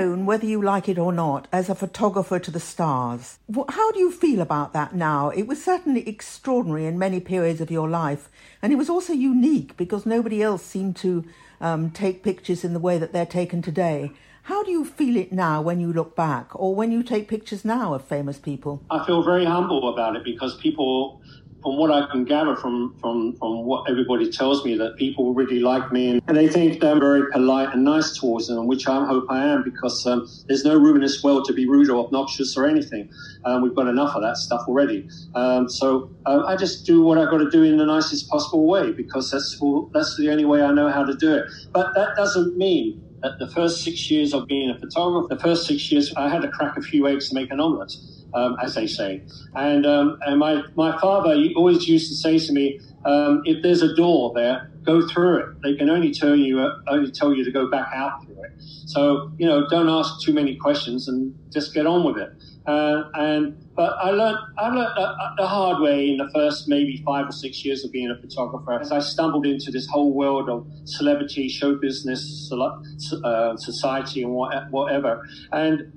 Known, 0.00 0.24
whether 0.26 0.46
you 0.46 0.62
like 0.62 0.88
it 0.88 0.98
or 0.98 1.12
not, 1.12 1.46
as 1.52 1.68
a 1.68 1.74
photographer 1.74 2.38
to 2.38 2.50
the 2.50 2.60
stars. 2.60 3.38
How 3.68 3.92
do 3.92 3.98
you 3.98 4.10
feel 4.10 4.40
about 4.40 4.72
that 4.72 4.94
now? 4.94 5.28
It 5.30 5.46
was 5.46 5.62
certainly 5.62 6.08
extraordinary 6.08 6.86
in 6.86 6.98
many 6.98 7.20
periods 7.20 7.60
of 7.60 7.70
your 7.70 7.88
life, 7.88 8.30
and 8.62 8.72
it 8.72 8.76
was 8.76 8.88
also 8.88 9.12
unique 9.12 9.76
because 9.76 10.06
nobody 10.06 10.42
else 10.42 10.62
seemed 10.62 10.96
to 10.96 11.24
um, 11.60 11.90
take 11.90 12.22
pictures 12.22 12.64
in 12.64 12.72
the 12.72 12.78
way 12.78 12.96
that 12.98 13.12
they're 13.12 13.26
taken 13.26 13.60
today. 13.60 14.12
How 14.44 14.64
do 14.64 14.70
you 14.70 14.84
feel 14.86 15.16
it 15.16 15.32
now 15.32 15.60
when 15.60 15.80
you 15.80 15.92
look 15.92 16.16
back, 16.16 16.48
or 16.54 16.74
when 16.74 16.90
you 16.90 17.02
take 17.02 17.28
pictures 17.28 17.62
now 17.64 17.92
of 17.92 18.02
famous 18.02 18.38
people? 18.38 18.82
I 18.90 19.04
feel 19.04 19.22
very 19.22 19.44
humble 19.44 19.92
about 19.92 20.16
it 20.16 20.24
because 20.24 20.56
people 20.56 21.20
from 21.62 21.76
what 21.76 21.90
I 21.90 22.06
can 22.10 22.24
gather 22.24 22.56
from, 22.56 22.94
from, 23.00 23.34
from 23.38 23.64
what 23.64 23.88
everybody 23.88 24.30
tells 24.30 24.64
me, 24.64 24.76
that 24.78 24.96
people 24.96 25.34
really 25.34 25.60
like 25.60 25.92
me 25.92 26.20
and 26.26 26.36
they 26.36 26.48
think 26.48 26.82
I'm 26.82 27.00
very 27.00 27.30
polite 27.32 27.74
and 27.74 27.84
nice 27.84 28.16
towards 28.16 28.48
them, 28.48 28.66
which 28.66 28.88
I 28.88 29.04
hope 29.04 29.26
I 29.28 29.44
am 29.44 29.62
because 29.62 30.06
um, 30.06 30.26
there's 30.48 30.64
no 30.64 30.76
room 30.76 30.96
in 30.96 31.02
this 31.02 31.22
world 31.22 31.44
to 31.46 31.52
be 31.52 31.66
rude 31.66 31.90
or 31.90 32.04
obnoxious 32.04 32.56
or 32.56 32.66
anything. 32.66 33.10
Um, 33.44 33.62
we've 33.62 33.74
got 33.74 33.88
enough 33.88 34.14
of 34.14 34.22
that 34.22 34.36
stuff 34.36 34.62
already. 34.68 35.08
Um, 35.34 35.68
so 35.68 36.10
uh, 36.26 36.44
I 36.46 36.56
just 36.56 36.86
do 36.86 37.02
what 37.02 37.18
I've 37.18 37.30
got 37.30 37.38
to 37.38 37.50
do 37.50 37.62
in 37.62 37.76
the 37.76 37.86
nicest 37.86 38.28
possible 38.28 38.66
way 38.66 38.92
because 38.92 39.30
that's, 39.30 39.60
that's 39.92 40.16
the 40.16 40.30
only 40.30 40.44
way 40.44 40.62
I 40.62 40.72
know 40.72 40.88
how 40.90 41.04
to 41.04 41.14
do 41.14 41.34
it. 41.34 41.44
But 41.72 41.94
that 41.94 42.16
doesn't 42.16 42.56
mean 42.56 43.02
that 43.22 43.32
the 43.38 43.48
first 43.48 43.84
six 43.84 44.10
years 44.10 44.32
of 44.32 44.46
being 44.46 44.70
a 44.70 44.78
photographer, 44.78 45.34
the 45.34 45.40
first 45.40 45.66
six 45.66 45.92
years 45.92 46.12
I 46.16 46.28
had 46.28 46.42
to 46.42 46.48
crack 46.48 46.76
a 46.76 46.80
few 46.80 47.06
eggs 47.06 47.28
to 47.28 47.34
make 47.34 47.50
an 47.50 47.60
omelette 47.60 47.92
um, 48.34 48.56
as 48.62 48.74
they 48.74 48.86
say. 48.86 49.22
And, 49.54 49.86
um, 49.86 50.18
and 50.26 50.38
my, 50.38 50.62
my 50.74 50.98
father 51.00 51.36
always 51.56 51.88
used 51.88 52.08
to 52.08 52.14
say 52.14 52.38
to 52.38 52.52
me, 52.52 52.80
um, 53.04 53.42
if 53.44 53.62
there's 53.62 53.82
a 53.82 53.94
door 53.94 54.32
there, 54.34 54.70
go 54.84 55.06
through 55.06 55.38
it. 55.38 55.62
They 55.62 55.74
can 55.76 55.90
only 55.90 56.12
tell 56.12 56.36
you 56.36 56.60
uh, 56.60 56.80
only 56.88 57.10
tell 57.10 57.34
you 57.34 57.44
to 57.44 57.50
go 57.50 57.70
back 57.70 57.88
out 57.94 58.24
through 58.24 58.42
it. 58.44 58.52
So 58.86 59.30
you 59.38 59.46
know, 59.46 59.66
don't 59.68 59.88
ask 59.88 60.20
too 60.24 60.32
many 60.32 60.56
questions 60.56 61.08
and 61.08 61.34
just 61.50 61.74
get 61.74 61.86
on 61.86 62.04
with 62.04 62.18
it. 62.18 62.30
Uh, 62.66 63.04
and 63.14 63.56
but 63.74 63.96
I 64.00 64.10
learned 64.10 64.38
I 64.58 64.68
learned 64.68 64.92
the, 65.38 65.46
hard 65.46 65.80
way 65.80 66.10
in 66.10 66.18
the 66.18 66.28
first 66.34 66.68
maybe 66.68 67.02
five 67.04 67.28
or 67.28 67.32
six 67.32 67.64
years 67.64 67.84
of 67.84 67.90
being 67.90 68.10
a 68.10 68.20
photographer 68.20 68.78
as 68.78 68.92
I 68.92 69.00
stumbled 69.00 69.46
into 69.46 69.70
this 69.70 69.86
whole 69.86 70.12
world 70.12 70.48
of 70.48 70.66
celebrity, 70.84 71.48
show 71.48 71.76
business, 71.76 72.52
uh, 72.52 73.56
society, 73.56 74.22
and 74.22 74.32
whatever. 74.32 75.26
And 75.52 75.92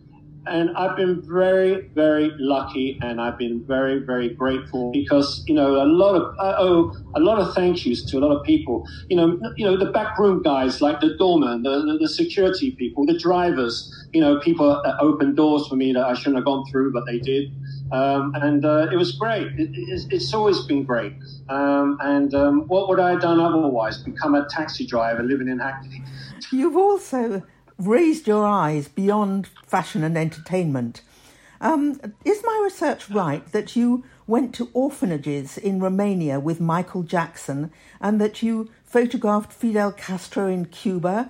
and 0.45 0.75
I've 0.75 0.95
been 0.95 1.21
very, 1.21 1.87
very 1.95 2.31
lucky, 2.37 2.99
and 3.01 3.21
I've 3.21 3.37
been 3.37 3.63
very, 3.65 3.99
very 3.99 4.29
grateful 4.29 4.91
because 4.91 5.43
you 5.47 5.53
know 5.53 5.81
a 5.81 5.85
lot 5.85 6.15
of 6.15 6.37
I 6.39 6.55
owe 6.57 6.93
a 7.15 7.19
lot 7.19 7.39
of 7.39 7.53
thank 7.53 7.85
yous 7.85 8.03
to 8.05 8.17
a 8.17 8.21
lot 8.21 8.35
of 8.35 8.43
people. 8.43 8.87
You 9.09 9.17
know, 9.17 9.39
you 9.55 9.65
know 9.65 9.77
the 9.77 9.91
backroom 9.91 10.41
guys 10.41 10.81
like 10.81 10.99
the 10.99 11.15
doorman, 11.17 11.63
the, 11.63 11.81
the, 11.85 11.97
the 12.01 12.09
security 12.09 12.71
people, 12.71 13.05
the 13.05 13.17
drivers. 13.17 13.89
You 14.11 14.21
know, 14.21 14.39
people 14.39 14.81
that 14.83 14.95
opened 14.99 15.37
doors 15.37 15.67
for 15.67 15.75
me 15.75 15.91
that 15.93 16.03
I 16.05 16.13
shouldn't 16.13 16.35
have 16.35 16.45
gone 16.45 16.65
through, 16.69 16.93
but 16.93 17.05
they 17.05 17.19
did. 17.19 17.51
Um, 17.91 18.33
and 18.35 18.65
uh, 18.65 18.87
it 18.91 18.95
was 18.95 19.13
great. 19.13 19.47
It, 19.57 19.69
it's, 19.73 20.05
it's, 20.09 20.33
always 20.33 20.61
been 20.61 20.83
great. 20.83 21.13
Um, 21.49 21.97
and 22.01 22.33
um, 22.33 22.67
what 22.67 22.89
would 22.89 22.99
I 22.99 23.11
have 23.11 23.21
done 23.21 23.39
otherwise? 23.39 23.97
Become 23.99 24.33
a 24.35 24.47
taxi 24.49 24.85
driver 24.85 25.21
living 25.21 25.47
in 25.47 25.59
Hackney. 25.59 26.03
You've 26.51 26.77
also 26.77 27.43
raised 27.87 28.27
your 28.27 28.45
eyes 28.45 28.87
beyond 28.87 29.47
fashion 29.65 30.03
and 30.03 30.17
entertainment. 30.17 31.01
Um, 31.61 31.99
is 32.25 32.43
my 32.43 32.61
research 32.63 33.09
right 33.09 33.45
that 33.53 33.75
you 33.75 34.03
went 34.27 34.53
to 34.55 34.69
orphanages 34.73 35.57
in 35.57 35.79
Romania 35.79 36.39
with 36.39 36.59
Michael 36.59 37.03
Jackson 37.03 37.71
and 38.01 38.19
that 38.19 38.43
you 38.43 38.69
photographed 38.83 39.53
Fidel 39.53 39.93
Castro 39.93 40.47
in 40.47 40.65
Cuba? 40.65 41.29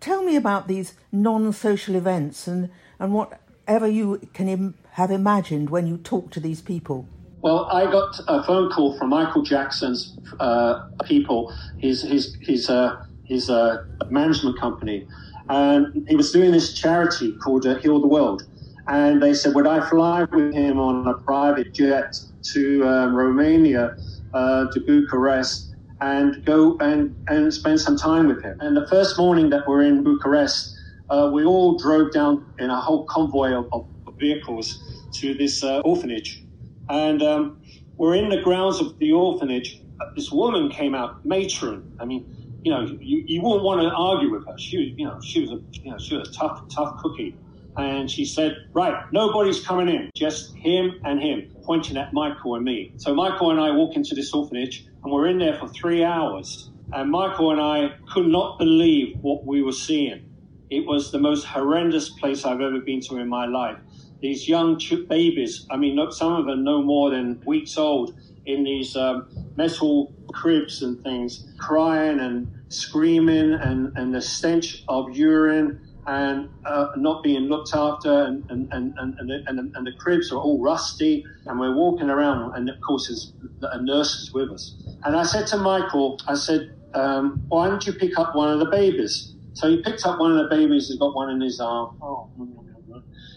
Tell 0.00 0.22
me 0.22 0.36
about 0.36 0.68
these 0.68 0.94
non 1.10 1.52
social 1.54 1.94
events 1.94 2.46
and, 2.46 2.70
and 2.98 3.14
whatever 3.14 3.86
you 3.86 4.20
can 4.34 4.48
Im- 4.48 4.74
have 4.92 5.10
imagined 5.10 5.70
when 5.70 5.86
you 5.86 5.96
talk 5.96 6.30
to 6.32 6.40
these 6.40 6.60
people. 6.60 7.08
Well, 7.40 7.64
I 7.72 7.90
got 7.90 8.20
a 8.28 8.42
phone 8.44 8.70
call 8.70 8.96
from 8.98 9.08
Michael 9.08 9.42
Jackson's 9.42 10.16
uh, 10.38 10.86
people, 11.04 11.52
his, 11.78 12.02
his, 12.02 12.36
his, 12.40 12.68
uh, 12.68 13.04
his 13.24 13.48
uh, 13.48 13.84
management 14.10 14.60
company, 14.60 15.08
and 15.48 16.06
he 16.08 16.16
was 16.16 16.32
doing 16.32 16.52
this 16.52 16.74
charity 16.74 17.32
called 17.32 17.66
uh, 17.66 17.76
Heal 17.76 18.00
the 18.00 18.06
World. 18.06 18.44
And 18.88 19.22
they 19.22 19.34
said, 19.34 19.54
would 19.54 19.66
I 19.66 19.88
fly 19.88 20.24
with 20.24 20.52
him 20.52 20.78
on 20.78 21.06
a 21.06 21.14
private 21.14 21.72
jet 21.72 22.18
to 22.52 22.86
um, 22.86 23.14
Romania, 23.14 23.96
uh, 24.34 24.66
to 24.72 24.80
Bucharest, 24.80 25.74
and 26.00 26.44
go 26.44 26.76
and, 26.78 27.14
and 27.28 27.52
spend 27.54 27.80
some 27.80 27.96
time 27.96 28.26
with 28.26 28.42
him? 28.42 28.58
And 28.60 28.76
the 28.76 28.86
first 28.88 29.18
morning 29.18 29.50
that 29.50 29.68
we're 29.68 29.82
in 29.82 30.02
Bucharest, 30.02 30.76
uh, 31.10 31.30
we 31.32 31.44
all 31.44 31.78
drove 31.78 32.12
down 32.12 32.44
in 32.58 32.70
a 32.70 32.80
whole 32.80 33.04
convoy 33.06 33.52
of, 33.52 33.72
of 33.72 33.86
vehicles 34.18 34.78
to 35.12 35.34
this 35.34 35.62
uh, 35.62 35.80
orphanage. 35.80 36.42
And 36.88 37.22
um, 37.22 37.60
we're 37.96 38.16
in 38.16 38.28
the 38.30 38.40
grounds 38.40 38.80
of 38.80 38.98
the 38.98 39.12
orphanage. 39.12 39.80
This 40.16 40.32
woman 40.32 40.70
came 40.70 40.94
out, 40.94 41.24
matron. 41.24 41.96
I 42.00 42.04
mean, 42.04 42.26
you 42.64 42.72
know, 42.72 42.82
you, 43.00 43.24
you 43.26 43.42
wouldn't 43.42 43.64
want 43.64 43.80
to 43.80 43.88
argue 43.88 44.30
with 44.30 44.46
her. 44.46 44.54
She 44.58 44.78
was, 44.78 44.88
you 44.96 45.06
know, 45.06 45.18
she 45.22 45.40
was 45.40 45.50
a, 45.50 45.60
you 45.82 45.90
know, 45.90 45.98
she 45.98 46.16
was 46.16 46.28
a 46.28 46.32
tough, 46.32 46.62
tough 46.74 46.96
cookie. 47.02 47.36
And 47.76 48.10
she 48.10 48.24
said, 48.24 48.56
right, 48.74 48.94
nobody's 49.12 49.64
coming 49.64 49.88
in, 49.88 50.10
just 50.14 50.54
him 50.56 50.92
and 51.04 51.20
him, 51.20 51.50
pointing 51.64 51.96
at 51.96 52.12
Michael 52.12 52.54
and 52.54 52.64
me. 52.64 52.92
So 52.98 53.14
Michael 53.14 53.50
and 53.50 53.58
I 53.58 53.70
walk 53.70 53.96
into 53.96 54.14
this 54.14 54.32
orphanage 54.34 54.86
and 55.02 55.12
we're 55.12 55.26
in 55.26 55.38
there 55.38 55.58
for 55.58 55.68
three 55.68 56.04
hours. 56.04 56.70
And 56.92 57.10
Michael 57.10 57.50
and 57.50 57.60
I 57.60 57.94
could 58.12 58.26
not 58.26 58.58
believe 58.58 59.16
what 59.22 59.46
we 59.46 59.62
were 59.62 59.72
seeing. 59.72 60.22
It 60.70 60.86
was 60.86 61.12
the 61.12 61.18
most 61.18 61.44
horrendous 61.44 62.10
place 62.10 62.44
I've 62.44 62.60
ever 62.60 62.80
been 62.80 63.00
to 63.08 63.16
in 63.16 63.28
my 63.28 63.46
life. 63.46 63.78
These 64.20 64.48
young 64.48 64.78
babies, 65.08 65.66
I 65.70 65.76
mean, 65.76 65.98
some 66.12 66.34
of 66.34 66.46
them 66.46 66.62
no 66.62 66.82
more 66.82 67.10
than 67.10 67.42
weeks 67.44 67.76
old, 67.76 68.14
in 68.44 68.64
these 68.64 68.96
um, 68.96 69.28
metal 69.56 70.12
cribs 70.32 70.82
and 70.82 71.02
things, 71.02 71.44
crying 71.58 72.20
and 72.20 72.48
screaming, 72.68 73.54
and, 73.54 73.92
and 73.96 74.14
the 74.14 74.22
stench 74.22 74.84
of 74.88 75.16
urine 75.16 75.78
and 76.06 76.48
uh, 76.64 76.86
not 76.96 77.22
being 77.22 77.42
looked 77.42 77.74
after, 77.74 78.24
and, 78.24 78.44
and, 78.48 78.68
and, 78.72 78.94
and, 78.98 79.30
the, 79.30 79.38
and, 79.46 79.72
and 79.74 79.86
the 79.86 79.92
cribs 80.00 80.32
are 80.32 80.38
all 80.38 80.60
rusty, 80.62 81.24
and 81.48 81.60
we're 81.60 81.76
walking 81.76 82.10
around, 82.10 82.52
and 82.56 82.68
of 82.68 82.76
course, 82.86 83.08
there's 83.08 83.34
a 83.72 83.82
nurse 83.82 84.18
is 84.18 84.32
with 84.34 84.50
us. 84.50 84.76
And 85.04 85.16
I 85.16 85.22
said 85.24 85.46
to 85.48 85.58
Michael, 85.58 86.18
I 86.28 86.34
said, 86.34 86.68
um, 86.94 87.40
why 87.48 87.68
don't 87.68 87.86
you 87.86 87.92
pick 87.92 88.18
up 88.18 88.34
one 88.34 88.50
of 88.52 88.58
the 88.60 88.66
babies? 88.70 89.34
So 89.54 89.68
he 89.70 89.82
picked 89.82 90.04
up 90.06 90.18
one 90.20 90.32
of 90.32 90.38
the 90.38 90.48
babies 90.54 90.90
and 90.90 90.98
got 90.98 91.14
one 91.14 91.30
in 91.30 91.40
his 91.40 91.60
arm. 91.60 91.90
Oh, 92.02 92.30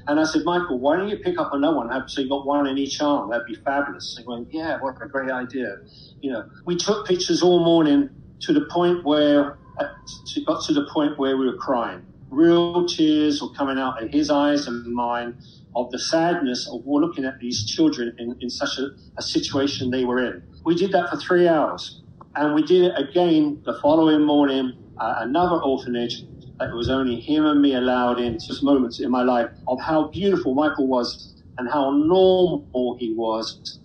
and 0.07 0.19
I 0.19 0.23
said, 0.23 0.43
Michael, 0.45 0.79
why 0.79 0.97
don't 0.97 1.09
you 1.09 1.17
pick 1.17 1.39
up 1.39 1.53
another 1.53 1.77
one? 1.77 2.09
So 2.09 2.21
you 2.21 2.29
got 2.29 2.45
one 2.45 2.67
in 2.67 2.77
each 2.77 3.01
arm. 3.01 3.29
That'd 3.29 3.47
be 3.47 3.55
fabulous. 3.55 4.15
He 4.17 4.25
went, 4.27 4.47
yeah, 4.51 4.77
what 4.79 4.95
a 5.01 5.07
great 5.07 5.31
idea. 5.31 5.77
You 6.21 6.31
know, 6.31 6.45
we 6.65 6.75
took 6.75 7.07
pictures 7.07 7.41
all 7.41 7.63
morning 7.63 8.09
to 8.41 8.53
the 8.53 8.65
point 8.71 9.03
where, 9.03 9.57
it 9.79 10.45
got 10.45 10.63
to 10.65 10.73
the 10.73 10.87
point 10.93 11.17
where 11.17 11.37
we 11.37 11.47
were 11.47 11.57
crying. 11.57 12.05
Real 12.29 12.85
tears 12.85 13.41
were 13.41 13.53
coming 13.53 13.79
out 13.79 14.01
of 14.01 14.09
his 14.09 14.29
eyes 14.29 14.67
and 14.67 14.85
mine 14.93 15.35
of 15.75 15.89
the 15.91 15.99
sadness 15.99 16.69
of 16.71 16.81
looking 16.85 17.25
at 17.25 17.39
these 17.39 17.65
children 17.65 18.13
in, 18.19 18.35
in 18.41 18.49
such 18.49 18.77
a, 18.77 18.89
a 19.17 19.21
situation 19.21 19.89
they 19.89 20.05
were 20.05 20.23
in. 20.23 20.41
We 20.65 20.75
did 20.75 20.91
that 20.91 21.09
for 21.09 21.17
three 21.17 21.47
hours. 21.47 22.01
And 22.35 22.53
we 22.53 22.63
did 22.63 22.85
it 22.85 22.93
again 22.97 23.61
the 23.65 23.77
following 23.81 24.23
morning 24.23 24.73
at 25.01 25.23
another 25.23 25.61
orphanage 25.61 26.23
it 26.61 26.73
was 26.73 26.89
only 26.89 27.19
him 27.19 27.45
and 27.45 27.61
me 27.61 27.75
allowed 27.75 28.19
in 28.19 28.33
just 28.33 28.63
moments 28.63 28.99
in 28.99 29.11
my 29.11 29.23
life 29.23 29.49
of 29.67 29.79
how 29.81 30.09
beautiful 30.09 30.53
Michael 30.53 30.87
was 30.87 31.35
and 31.57 31.69
how 31.69 31.91
normal 31.91 32.97
he 32.99 33.13
was 33.17 33.79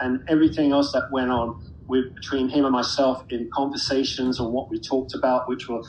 and 0.00 0.20
everything 0.28 0.72
else 0.72 0.92
that 0.92 1.04
went 1.12 1.30
on 1.30 1.54
with 1.88 2.04
between 2.14 2.48
him 2.48 2.64
and 2.64 2.72
myself 2.72 3.24
in 3.30 3.48
conversations 3.54 4.38
and 4.38 4.52
what 4.52 4.70
we 4.70 4.80
talked 4.80 5.14
about, 5.14 5.48
which 5.48 5.68
were, 5.68 5.82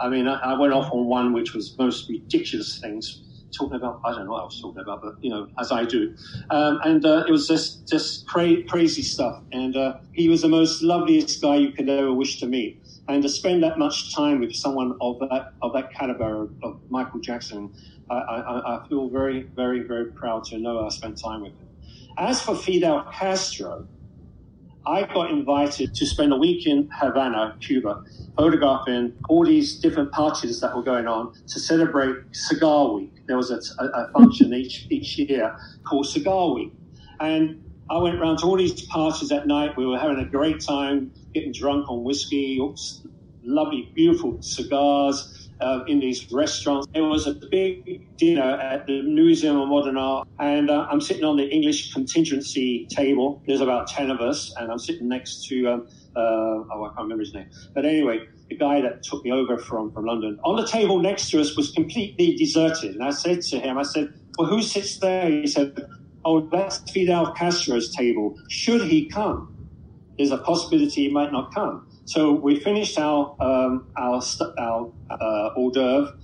I 0.00 0.08
mean, 0.08 0.28
I, 0.28 0.34
I 0.36 0.58
went 0.58 0.72
off 0.72 0.92
on 0.92 1.06
one 1.06 1.32
which 1.32 1.54
was 1.54 1.74
most 1.78 2.08
ridiculous 2.08 2.78
things, 2.78 3.22
talking 3.58 3.76
about, 3.76 4.00
I 4.04 4.12
don't 4.12 4.26
know 4.26 4.32
what 4.32 4.42
I 4.42 4.44
was 4.44 4.60
talking 4.60 4.82
about, 4.82 5.00
but, 5.02 5.14
you 5.20 5.30
know, 5.30 5.48
as 5.58 5.72
I 5.72 5.84
do. 5.84 6.14
Um, 6.50 6.80
and 6.84 7.04
uh, 7.04 7.24
it 7.26 7.30
was 7.30 7.48
just, 7.48 7.88
just 7.88 8.26
cra- 8.26 8.62
crazy 8.68 9.02
stuff. 9.02 9.42
And 9.52 9.76
uh, 9.76 9.94
he 10.12 10.28
was 10.28 10.42
the 10.42 10.48
most 10.48 10.82
loveliest 10.82 11.42
guy 11.42 11.56
you 11.56 11.72
could 11.72 11.88
ever 11.88 12.12
wish 12.12 12.40
to 12.40 12.46
meet 12.46 12.81
and 13.08 13.22
to 13.22 13.28
spend 13.28 13.62
that 13.62 13.78
much 13.78 14.14
time 14.14 14.40
with 14.40 14.54
someone 14.54 14.96
of 15.00 15.18
that 15.20 15.52
of 15.62 15.72
that 15.72 15.92
caliber 15.92 16.48
of, 16.62 16.80
Michael 16.88 17.20
Jackson, 17.20 17.72
I, 18.10 18.14
I, 18.14 18.76
I, 18.76 18.88
feel 18.88 19.08
very, 19.08 19.42
very, 19.42 19.80
very 19.80 20.12
proud 20.12 20.44
to 20.44 20.58
know 20.58 20.84
I 20.84 20.88
spent 20.90 21.20
time 21.20 21.42
with 21.42 21.52
him. 21.52 21.68
As 22.18 22.40
for 22.40 22.54
Fidel 22.54 23.04
Castro, 23.12 23.86
I 24.86 25.02
got 25.14 25.30
invited 25.30 25.94
to 25.94 26.06
spend 26.06 26.32
a 26.32 26.36
week 26.36 26.66
in 26.66 26.88
Havana, 26.92 27.56
Cuba, 27.60 28.04
photographing 28.36 29.14
all 29.28 29.44
these 29.44 29.78
different 29.78 30.10
parties 30.12 30.60
that 30.60 30.74
were 30.74 30.82
going 30.82 31.06
on 31.06 31.34
to 31.48 31.60
celebrate 31.60 32.16
Cigar 32.32 32.92
Week. 32.92 33.14
There 33.26 33.36
was 33.36 33.50
a, 33.50 33.60
a, 33.80 34.12
function 34.12 34.52
each 34.52 34.86
each 34.90 35.18
year 35.18 35.56
called 35.84 36.06
Cigar 36.06 36.54
Week, 36.54 36.72
and 37.20 37.62
I 37.90 37.98
went 37.98 38.16
around 38.16 38.38
to 38.38 38.46
all 38.46 38.56
these 38.56 38.82
parties 38.86 39.30
at 39.32 39.46
night. 39.46 39.76
We 39.76 39.86
were 39.86 39.98
having 39.98 40.18
a 40.18 40.24
great 40.24 40.60
time, 40.60 41.12
getting 41.32 41.52
drunk 41.52 41.88
on 41.88 42.04
whiskey, 42.04 42.60
lovely, 43.44 43.90
beautiful 43.94 44.40
cigars, 44.42 45.42
uh, 45.62 45.84
in 45.86 46.00
these 46.00 46.30
restaurants. 46.32 46.86
It 46.94 47.00
was 47.00 47.26
a 47.26 47.34
big 47.34 48.16
dinner 48.16 48.42
at 48.42 48.86
the 48.86 49.02
Museum 49.02 49.56
of 49.56 49.68
Modern 49.68 49.96
Art, 49.96 50.28
and 50.38 50.70
uh, 50.70 50.86
I'm 50.90 51.00
sitting 51.00 51.24
on 51.24 51.36
the 51.36 51.48
English 51.48 51.92
contingency 51.92 52.86
table. 52.90 53.42
There's 53.46 53.60
about 53.60 53.86
10 53.86 54.10
of 54.10 54.20
us, 54.20 54.52
and 54.58 54.70
I'm 54.70 54.78
sitting 54.78 55.08
next 55.08 55.46
to, 55.48 55.68
um, 55.68 55.88
uh, 56.16 56.20
oh, 56.20 56.84
I 56.84 56.88
can't 56.88 57.02
remember 57.02 57.22
his 57.22 57.32
name. 57.32 57.48
But 57.74 57.84
anyway, 57.84 58.26
the 58.48 58.56
guy 58.56 58.80
that 58.80 59.02
took 59.02 59.24
me 59.24 59.30
over 59.30 59.56
from, 59.56 59.92
from 59.92 60.04
London. 60.04 60.38
On 60.44 60.56
the 60.56 60.66
table 60.66 60.98
next 60.98 61.30
to 61.30 61.40
us 61.40 61.56
was 61.56 61.70
completely 61.70 62.34
deserted. 62.36 62.94
And 62.94 63.04
I 63.04 63.10
said 63.10 63.42
to 63.42 63.60
him, 63.60 63.78
I 63.78 63.82
said, 63.82 64.12
well, 64.38 64.48
who 64.48 64.62
sits 64.62 64.98
there? 64.98 65.30
He 65.30 65.46
said, 65.46 65.78
oh, 66.24 66.48
that's 66.50 66.78
Fidel 66.90 67.32
Castro's 67.34 67.94
table. 67.94 68.36
Should 68.48 68.82
he 68.82 69.08
come? 69.08 69.51
There's 70.16 70.30
a 70.30 70.38
possibility 70.38 71.04
he 71.04 71.08
might 71.08 71.32
not 71.32 71.54
come. 71.54 71.88
So 72.04 72.32
we 72.32 72.58
finished 72.60 72.98
our 72.98 73.36
um, 73.40 73.86
our, 73.96 74.20
our 74.58 74.92
uh, 75.10 75.50
hors 75.56 75.70
d'oeuvre, 75.72 76.14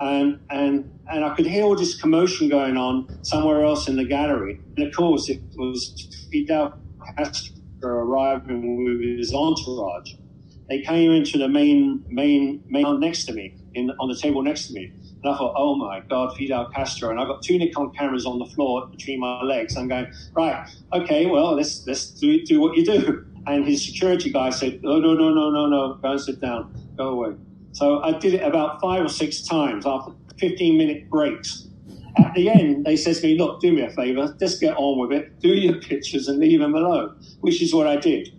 and 0.00 0.40
and 0.50 0.90
and 1.10 1.24
I 1.24 1.34
could 1.34 1.46
hear 1.46 1.64
all 1.64 1.76
this 1.76 2.00
commotion 2.00 2.48
going 2.48 2.76
on 2.76 3.22
somewhere 3.22 3.64
else 3.64 3.88
in 3.88 3.96
the 3.96 4.04
gallery. 4.04 4.60
And 4.76 4.86
of 4.86 4.94
course, 4.94 5.28
it 5.28 5.40
was 5.56 6.26
Fidel 6.30 6.78
Castro 7.16 7.54
arriving 7.84 8.84
with 8.84 9.18
his 9.18 9.32
entourage. 9.32 10.14
They 10.68 10.82
came 10.82 11.12
into 11.12 11.38
the 11.38 11.48
main 11.48 12.04
main 12.08 12.64
main 12.68 12.98
next 12.98 13.26
to 13.26 13.32
me, 13.32 13.54
in 13.74 13.90
on 14.00 14.08
the 14.08 14.16
table 14.16 14.42
next 14.42 14.68
to 14.68 14.74
me. 14.74 14.92
And 15.22 15.34
I 15.34 15.36
thought, 15.38 15.54
oh 15.56 15.76
my 15.76 16.00
God, 16.00 16.36
Fidel 16.36 16.70
Castro. 16.74 17.10
And 17.10 17.20
I've 17.20 17.28
got 17.28 17.42
two 17.42 17.58
Nikon 17.58 17.92
cameras 17.92 18.26
on 18.26 18.38
the 18.38 18.46
floor 18.46 18.86
between 18.86 19.20
my 19.20 19.42
legs. 19.42 19.76
I'm 19.76 19.88
going, 19.88 20.12
right, 20.32 20.68
okay, 20.92 21.26
well, 21.26 21.54
let's 21.54 21.86
let's 21.86 22.10
do 22.10 22.42
do 22.44 22.60
what 22.60 22.76
you 22.76 22.84
do. 22.84 23.26
And 23.46 23.64
his 23.64 23.84
security 23.84 24.30
guy 24.30 24.50
said, 24.50 24.82
no, 24.82 24.98
no, 24.98 25.14
no, 25.14 25.30
no, 25.32 25.50
no, 25.50 25.66
no, 25.66 25.94
go 25.94 26.12
and 26.12 26.20
sit 26.20 26.40
down, 26.40 26.74
go 26.96 27.08
away. 27.08 27.36
So 27.72 28.02
I 28.02 28.12
did 28.12 28.34
it 28.34 28.42
about 28.42 28.80
five 28.80 29.04
or 29.04 29.08
six 29.08 29.42
times 29.42 29.86
after 29.86 30.12
15 30.38 30.76
minute 30.76 31.08
breaks. 31.10 31.68
At 32.18 32.34
the 32.34 32.48
end, 32.48 32.86
they 32.86 32.96
said 32.96 33.16
to 33.16 33.22
me, 33.26 33.38
look, 33.38 33.60
do 33.60 33.72
me 33.72 33.82
a 33.82 33.90
favor, 33.90 34.34
just 34.40 34.60
get 34.60 34.76
on 34.76 34.98
with 34.98 35.12
it, 35.12 35.38
do 35.40 35.48
your 35.48 35.80
pictures 35.80 36.28
and 36.28 36.38
leave 36.38 36.60
them 36.60 36.74
alone, 36.74 37.20
which 37.40 37.62
is 37.62 37.74
what 37.74 37.86
I 37.86 37.96
did. 37.96 38.30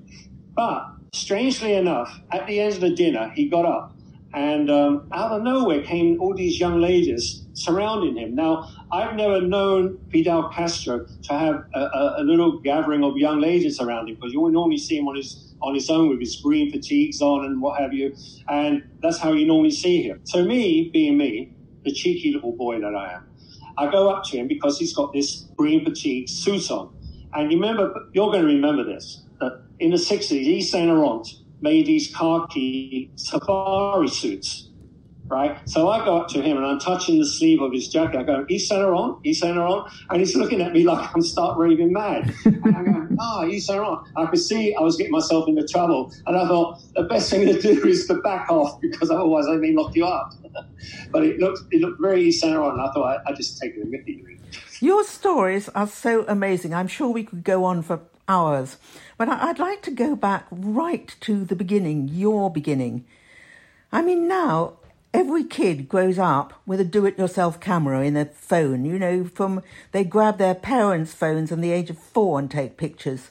But 0.55 0.87
strangely 1.13 1.73
enough, 1.73 2.19
at 2.31 2.47
the 2.47 2.59
end 2.59 2.73
of 2.73 2.81
the 2.81 2.89
dinner, 2.89 3.29
he 3.35 3.47
got 3.47 3.65
up 3.65 3.96
and 4.38 4.70
um, 4.70 5.08
out 5.12 5.32
of 5.32 5.41
nowhere 5.41 5.82
came 5.82 6.22
all 6.22 6.36
these 6.36 6.60
young 6.60 6.79
ladies 6.79 7.44
surrounding 7.53 8.17
him. 8.17 8.36
Now, 8.36 8.70
I've 8.91 9.15
never 9.15 9.41
known 9.41 9.98
Fidel 10.12 10.50
Castro 10.50 11.08
to 11.24 11.34
have 11.34 11.65
a, 11.74 11.79
a, 11.79 12.15
a 12.20 12.24
little 12.24 12.60
gathering 12.60 13.03
of 13.03 13.17
young 13.17 13.41
ladies 13.41 13.82
around 13.82 14.10
him 14.10 14.15
because 14.15 14.34
you 14.34 14.39
would 14.41 14.53
normally 14.53 14.77
see 14.77 15.00
him 15.00 15.08
on 15.08 15.15
his 15.15 15.56
on 15.60 15.74
his 15.74 15.89
own 15.89 16.10
with 16.10 16.20
his 16.20 16.36
green 16.36 16.72
fatigues 16.72 17.20
on 17.20 17.46
and 17.46 17.60
what 17.60 17.79
have 17.82 17.94
you, 17.94 18.15
and 18.48 18.88
that's 19.01 19.17
how 19.17 19.34
you 19.34 19.48
normally 19.48 19.72
see 19.72 20.03
him. 20.03 20.22
So 20.25 20.46
me, 20.46 20.91
being 20.94 21.17
me, 21.17 21.51
the 21.84 21.91
cheeky 21.91 22.32
little 22.32 22.51
boy 22.51 22.79
that 22.79 22.94
I 22.94 23.13
am, 23.13 23.27
I 23.75 23.89
go 23.89 24.08
up 24.08 24.24
to 24.25 24.38
him 24.38 24.48
because 24.48 24.77
he's 24.77 24.94
got 24.94 25.13
this 25.13 25.48
green 25.56 25.84
fatigue 25.84 26.29
suit 26.29 26.70
on, 26.70 26.94
and 27.34 27.51
you 27.51 27.60
remember, 27.60 27.91
you're 28.13 28.29
going 28.29 28.44
to 28.44 28.53
remember 28.53 28.84
this 28.84 29.24
that 29.39 29.63
in 29.79 29.89
the 29.89 29.98
60s, 29.98 30.46
Yves 30.46 30.70
Saint 30.70 30.89
Laurent 30.89 31.27
made 31.61 31.85
these 31.85 32.13
khaki 32.15 33.11
safari 33.15 34.07
suits, 34.07 34.69
right? 35.27 35.57
So 35.67 35.89
I 35.89 36.03
go 36.05 36.17
up 36.17 36.27
to 36.29 36.41
him 36.41 36.57
and 36.57 36.65
I'm 36.65 36.79
touching 36.79 37.19
the 37.19 37.25
sleeve 37.25 37.61
of 37.61 37.71
his 37.73 37.87
jacket. 37.87 38.19
I 38.19 38.23
go, 38.23 38.45
Yves 38.49 38.67
Saint 38.67 38.81
Laurent, 38.81 39.19
Yves 39.23 39.39
Saint 39.39 39.57
Laurent. 39.57 39.91
And 40.09 40.19
he's 40.19 40.35
looking 40.35 40.61
at 40.61 40.73
me 40.73 40.83
like 40.83 41.13
I'm 41.15 41.21
start 41.21 41.57
raving 41.57 41.91
mad. 41.91 42.33
and 42.45 42.75
I 42.75 42.83
go, 42.83 43.07
ah, 43.19 43.43
oh, 43.43 43.57
Saint 43.57 43.81
Laurent. 43.81 44.07
I 44.15 44.25
could 44.27 44.39
see 44.39 44.75
I 44.75 44.81
was 44.81 44.97
getting 44.97 45.11
myself 45.11 45.47
into 45.47 45.67
trouble. 45.67 46.13
And 46.25 46.37
I 46.37 46.47
thought, 46.47 46.81
the 46.95 47.03
best 47.03 47.29
thing 47.29 47.45
to 47.45 47.59
do 47.59 47.85
is 47.87 48.07
to 48.07 48.15
back 48.15 48.49
off 48.49 48.79
because 48.81 49.09
otherwise 49.09 49.47
I 49.47 49.55
may 49.55 49.73
lock 49.73 49.95
you 49.95 50.05
up. 50.05 50.33
but 51.11 51.23
it 51.23 51.39
looked, 51.39 51.61
it 51.71 51.81
looked 51.81 52.01
very 52.01 52.32
Saint 52.32 52.53
Laurent. 52.53 52.79
And 52.79 52.82
I 52.82 52.93
thought 52.93 53.21
I, 53.25 53.32
I 53.32 53.34
just 53.34 53.60
take 53.60 53.75
it 53.75 53.82
immediately. 53.82 54.39
Your 54.79 55.03
stories 55.03 55.69
are 55.69 55.88
so 55.88 56.23
amazing. 56.27 56.73
I'm 56.73 56.88
sure 56.88 57.10
we 57.10 57.23
could 57.23 57.43
go 57.43 57.63
on 57.63 57.82
for 57.82 57.99
hours. 58.27 58.77
But 59.17 59.29
I'd 59.29 59.59
like 59.59 59.81
to 59.83 59.91
go 59.91 60.15
back 60.15 60.47
right 60.51 61.13
to 61.21 61.45
the 61.45 61.55
beginning, 61.55 62.07
your 62.07 62.51
beginning. 62.51 63.05
I 63.91 64.01
mean, 64.01 64.27
now 64.27 64.73
every 65.13 65.43
kid 65.43 65.89
grows 65.89 66.19
up 66.19 66.53
with 66.65 66.79
a 66.79 66.85
do 66.85 67.05
it 67.05 67.17
yourself 67.17 67.59
camera 67.59 68.01
in 68.01 68.13
their 68.13 68.25
phone. 68.25 68.85
You 68.85 68.99
know, 68.99 69.23
from 69.23 69.63
they 69.91 70.03
grab 70.03 70.37
their 70.37 70.55
parents' 70.55 71.13
phones 71.13 71.51
at 71.51 71.61
the 71.61 71.71
age 71.71 71.89
of 71.89 71.97
four 71.97 72.39
and 72.39 72.51
take 72.51 72.77
pictures. 72.77 73.29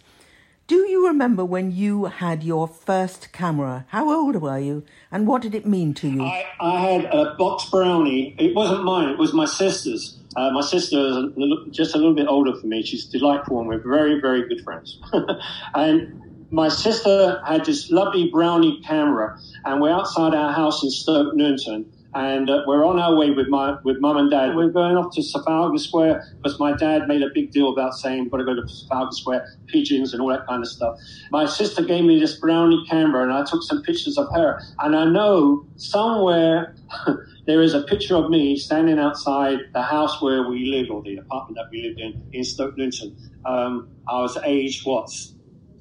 Do 0.67 0.89
you 0.89 1.07
remember 1.07 1.45
when 1.45 1.71
you 1.71 2.07
had 2.07 2.43
your 2.43 2.67
first 2.67 3.31
camera? 3.33 3.87
How 3.91 4.13
old 4.13 4.35
were 4.43 4.59
you, 4.59 4.83
and 5.13 5.25
what 5.25 5.43
did 5.43 5.55
it 5.55 5.65
mean 5.65 5.95
to 5.95 6.09
you? 6.09 6.25
I, 6.25 6.45
I 6.59 6.81
had 6.81 7.05
a 7.05 7.37
box 7.39 7.71
brownie. 7.71 8.35
It 8.37 8.53
wasn't 8.53 8.83
mine; 8.83 9.09
it 9.11 9.17
was 9.17 9.33
my 9.33 9.45
sister's. 9.45 10.19
Uh, 10.35 10.51
my 10.51 10.63
sister 10.63 10.99
is 10.99 11.17
a 11.17 11.21
little, 11.37 11.67
just 11.71 11.95
a 11.95 11.99
little 11.99 12.17
bit 12.17 12.27
older 12.27 12.53
for 12.53 12.67
me. 12.67 12.83
She's 12.83 13.05
delightful, 13.05 13.61
and 13.61 13.69
we're 13.69 13.79
very, 13.79 14.21
very 14.21 14.49
good 14.49 14.61
friends. 14.65 14.99
and 15.77 16.21
my 16.51 16.69
sister 16.69 17.41
had 17.47 17.65
this 17.65 17.93
lovely 17.93 18.29
brownie 18.29 18.81
camera, 18.83 19.39
and 19.65 19.81
we're 19.81 19.93
outside 19.93 20.35
our 20.35 20.53
house 20.53 20.83
in 20.83 20.91
Stoke 20.91 21.37
Newington 21.37 21.87
and 22.17 22.49
uh, 22.49 22.63
we're 22.67 22.85
on 22.87 22.99
our 22.99 23.15
way 23.15 23.31
with 23.31 23.49
my 23.49 23.77
with 23.85 24.01
mum 24.01 24.17
and 24.17 24.31
dad. 24.31 24.57
We're 24.57 24.71
going 24.71 24.97
off 24.97 25.15
to 25.17 25.31
Trafalgar 25.31 25.77
Square 25.77 26.27
because 26.39 26.59
my 26.59 26.75
dad 26.75 27.09
made 27.09 27.23
a 27.23 27.29
big 27.29 27.51
deal 27.51 27.71
about 27.71 27.93
saying 27.93 28.23
we've 28.23 28.31
got 28.31 28.39
to 28.39 28.45
go 28.45 28.55
to 28.55 28.63
Trafalgar 28.63 29.13
Square, 29.13 29.59
pigeons 29.67 30.15
and 30.15 30.23
all 30.23 30.29
that 30.29 30.47
kind 30.47 30.63
of 30.63 30.69
stuff. 30.69 30.99
My 31.31 31.45
sister 31.45 31.85
gave 31.85 32.05
me 32.05 32.19
this 32.19 32.37
brownie 32.39 32.83
camera, 32.89 33.23
and 33.23 33.33
I 33.35 33.45
took 33.45 33.63
some 33.63 33.83
pictures 33.83 34.17
of 34.17 34.29
her. 34.35 34.59
And 34.81 34.97
I 34.97 35.05
know 35.05 35.67
somewhere 35.77 36.75
there 37.47 37.61
is 37.61 37.75
a 37.75 37.83
picture 37.83 38.17
of 38.17 38.31
me 38.31 38.57
standing 38.57 38.99
outside 38.99 39.59
the 39.75 39.83
house 39.83 40.23
where 40.23 40.49
we 40.49 40.65
live, 40.65 40.91
or 40.91 41.03
the 41.03 41.19
apartment 41.19 41.57
that 41.57 41.69
we 41.71 41.83
lived 41.83 42.01
in 42.01 42.23
in 42.33 42.45
Stoke 42.45 42.79
Newington. 42.79 43.15
Um, 43.45 43.91
I 44.09 44.23
was 44.23 44.39
aged 44.43 44.87
what 44.87 45.11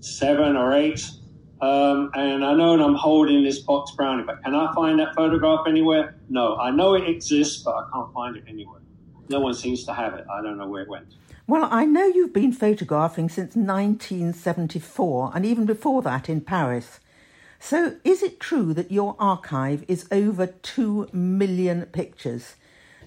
seven 0.02 0.58
or 0.58 0.74
eight 0.74 1.02
um, 1.62 2.12
and 2.14 2.44
I 2.44 2.54
know 2.54 2.74
and 2.74 2.82
I'm 2.82 2.96
holding 2.96 3.44
this 3.44 3.60
box 3.60 3.92
brownie, 3.92 4.24
but 4.24 4.44
can 4.44 4.54
I 4.54 4.74
find 4.74 5.00
that 5.00 5.16
photograph 5.16 5.66
anywhere? 5.68 6.16
No, 6.30 6.58
I 6.58 6.72
know 6.72 6.96
it 6.96 7.08
exists, 7.08 7.64
but 7.64 7.76
I 7.76 7.88
can't 7.94 8.14
find 8.14 8.36
it 8.36 8.44
anywhere. 8.48 8.82
No 9.30 9.40
one 9.40 9.54
seems 9.54 9.86
to 9.86 9.94
have 9.94 10.14
it. 10.16 10.26
I 10.32 10.42
don't 10.42 10.58
know 10.58 10.68
where 10.68 10.84
it 10.84 10.90
went. 10.90 11.08
Well, 11.48 11.68
I 11.72 11.86
know 11.86 12.06
you've 12.08 12.34
been 12.34 12.52
photographing 12.52 13.30
since 13.30 13.56
1974, 13.56 15.32
and 15.34 15.46
even 15.46 15.66
before 15.66 16.02
that 16.02 16.28
in 16.28 16.42
Paris. 16.42 17.00
So, 17.60 17.96
is 18.04 18.22
it 18.22 18.40
true 18.40 18.74
that 18.74 18.92
your 18.92 19.16
archive 19.18 19.86
is 19.88 20.08
over 20.12 20.48
2 20.48 21.10
million 21.14 21.86
pictures? 21.86 22.56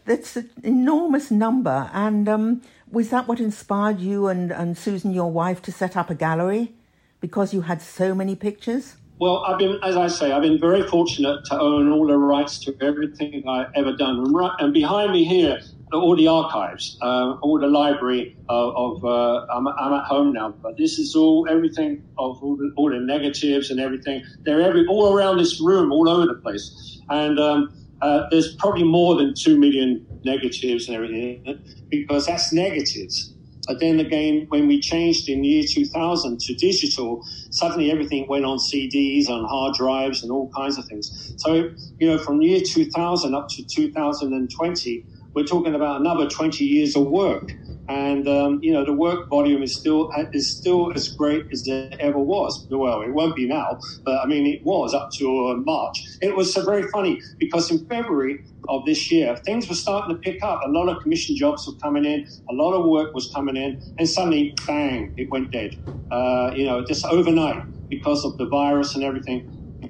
That's 0.05 0.37
an 0.37 0.51
enormous 0.63 1.31
number. 1.31 1.91
And 1.93 2.29
um, 2.29 2.63
was 2.91 3.11
that 3.11 3.29
what 3.29 3.41
inspired 3.41 4.01
you 4.01 4.29
and, 4.29 4.51
and 4.51 4.79
Susan, 4.79 5.13
your 5.13 5.31
wife, 5.31 5.61
to 5.63 5.73
set 5.73 5.97
up 5.97 6.09
a 6.09 6.15
gallery? 6.15 6.75
Because 7.21 7.53
you 7.53 7.63
had 7.63 7.83
so 7.83 8.15
many 8.15 8.37
pictures? 8.37 8.97
Well, 9.21 9.45
I've 9.47 9.59
been, 9.59 9.79
as 9.83 9.97
I 9.97 10.07
say, 10.07 10.31
I've 10.31 10.43
been 10.43 10.61
very 10.61 10.83
fortunate 10.85 11.45
to 11.47 11.61
own 11.61 11.91
all 11.91 12.07
the 12.07 12.17
rights 12.17 12.61
to 12.61 12.77
everything 12.81 13.43
I've 13.49 13.67
ever 13.75 13.97
done. 13.97 14.19
And, 14.19 14.35
right, 14.35 14.53
and 14.61 14.73
behind 14.73 15.13
me 15.13 15.25
here, 15.25 15.59
all 15.93 16.15
the 16.15 16.29
archives, 16.29 16.97
uh, 17.03 17.37
all 17.43 17.59
the 17.59 17.67
library 17.67 18.37
of, 18.49 18.75
of 18.77 19.05
uh, 19.05 19.47
I'm, 19.53 19.67
I'm, 19.67 19.93
at 19.95 20.05
home 20.05 20.33
now, 20.35 20.51
but 20.51 20.77
this 20.77 20.99
is 20.99 21.17
all 21.17 21.49
everything 21.49 22.05
of 22.19 22.43
all 22.43 22.57
the, 22.57 22.73
all 22.77 22.91
the 22.91 23.01
negatives 23.01 23.71
and 23.71 23.81
everything. 23.81 24.23
They're 24.43 24.61
every 24.61 24.87
all 24.87 25.17
around 25.17 25.39
this 25.39 25.61
room, 25.61 25.91
all 25.91 26.09
over 26.09 26.27
the 26.27 26.35
place, 26.35 27.01
and 27.09 27.41
um, 27.41 27.75
uh, 28.03 28.29
there's 28.31 28.55
probably 28.57 28.85
more 28.85 29.17
than 29.17 29.35
two 29.35 29.59
million 29.59 30.07
negatives 30.25 30.89
and 30.89 30.97
everything 30.97 31.61
because 31.89 32.27
that's 32.27 32.53
negatives. 32.53 33.35
But 33.69 33.81
then 33.81 34.01
again, 34.01 34.47
when 34.51 34.69
we 34.69 34.81
changed 34.81 35.29
in 35.29 35.45
year 35.45 35.65
2000 35.69 36.41
to 36.41 36.55
digital, 36.57 37.23
suddenly 37.51 37.93
everything 37.93 38.27
went 38.29 38.47
on 38.47 38.59
CDs, 38.59 39.29
on 39.31 39.45
hard 39.45 39.75
drives, 39.77 40.23
and 40.25 40.33
all 40.33 40.51
kinds 40.57 40.79
of 40.79 40.87
things. 40.87 41.35
So, 41.39 41.71
you 42.01 42.09
know, 42.09 42.19
from 42.19 42.43
year 42.43 42.61
2000 42.67 43.35
up 43.35 43.49
to 43.57 43.65
2020, 43.65 45.07
we're 45.37 45.45
talking 45.45 45.75
about 45.77 46.01
another 46.01 46.29
20 46.29 46.65
years 46.65 46.97
of 46.97 47.07
work. 47.09 47.49
And 47.89 48.29
um, 48.29 48.61
you 48.63 48.73
know 48.73 48.85
the 48.85 48.93
work 48.93 49.29
volume 49.31 49.63
is 49.63 49.79
still 49.79 50.11
is 50.33 50.57
still 50.57 50.93
as 50.95 51.09
great 51.09 51.45
as 51.53 51.67
it 51.67 51.97
ever 52.01 52.19
was. 52.19 52.67
Well, 52.71 53.03
it 53.03 53.15
won't 53.15 53.37
be 53.37 53.47
now, 53.49 53.79
but 54.05 54.21
I 54.23 54.27
mean 54.27 54.47
it 54.47 54.61
was 54.65 54.95
up 54.95 55.09
to 55.19 55.49
uh, 55.49 55.55
March. 55.65 55.97
It 56.21 56.37
was 56.37 56.53
so 56.53 56.65
very 56.65 56.85
funny 56.89 57.21
because 57.41 57.71
in 57.71 57.87
February 57.87 58.39
of 58.69 58.85
this 58.87 59.11
year, 59.11 59.37
things 59.45 59.69
were 59.69 59.75
starting 59.75 60.15
to 60.15 60.21
pick 60.21 60.43
up. 60.43 60.61
A 60.67 60.71
lot 60.71 60.89
of 60.89 61.03
commission 61.03 61.37
jobs 61.37 61.67
were 61.67 61.75
coming 61.83 62.05
in, 62.05 62.27
a 62.51 62.55
lot 62.55 62.75
of 62.75 62.87
work 62.87 63.15
was 63.15 63.31
coming 63.35 63.57
in, 63.57 63.79
and 63.99 64.09
suddenly, 64.09 64.55
bang, 64.67 65.13
it 65.17 65.29
went 65.31 65.53
dead. 65.53 65.71
Uh, 66.11 66.53
you 66.55 66.67
know, 66.67 66.85
just 66.87 67.05
overnight 67.07 67.63
because 67.91 68.25
of 68.25 68.37
the 68.39 68.47
virus 68.49 68.95
and 68.95 69.05
everything. 69.05 69.45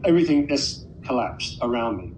Everything 0.04 0.48
just 0.48 0.86
collapsed 1.06 1.58
around 1.62 1.98
me, 1.98 2.14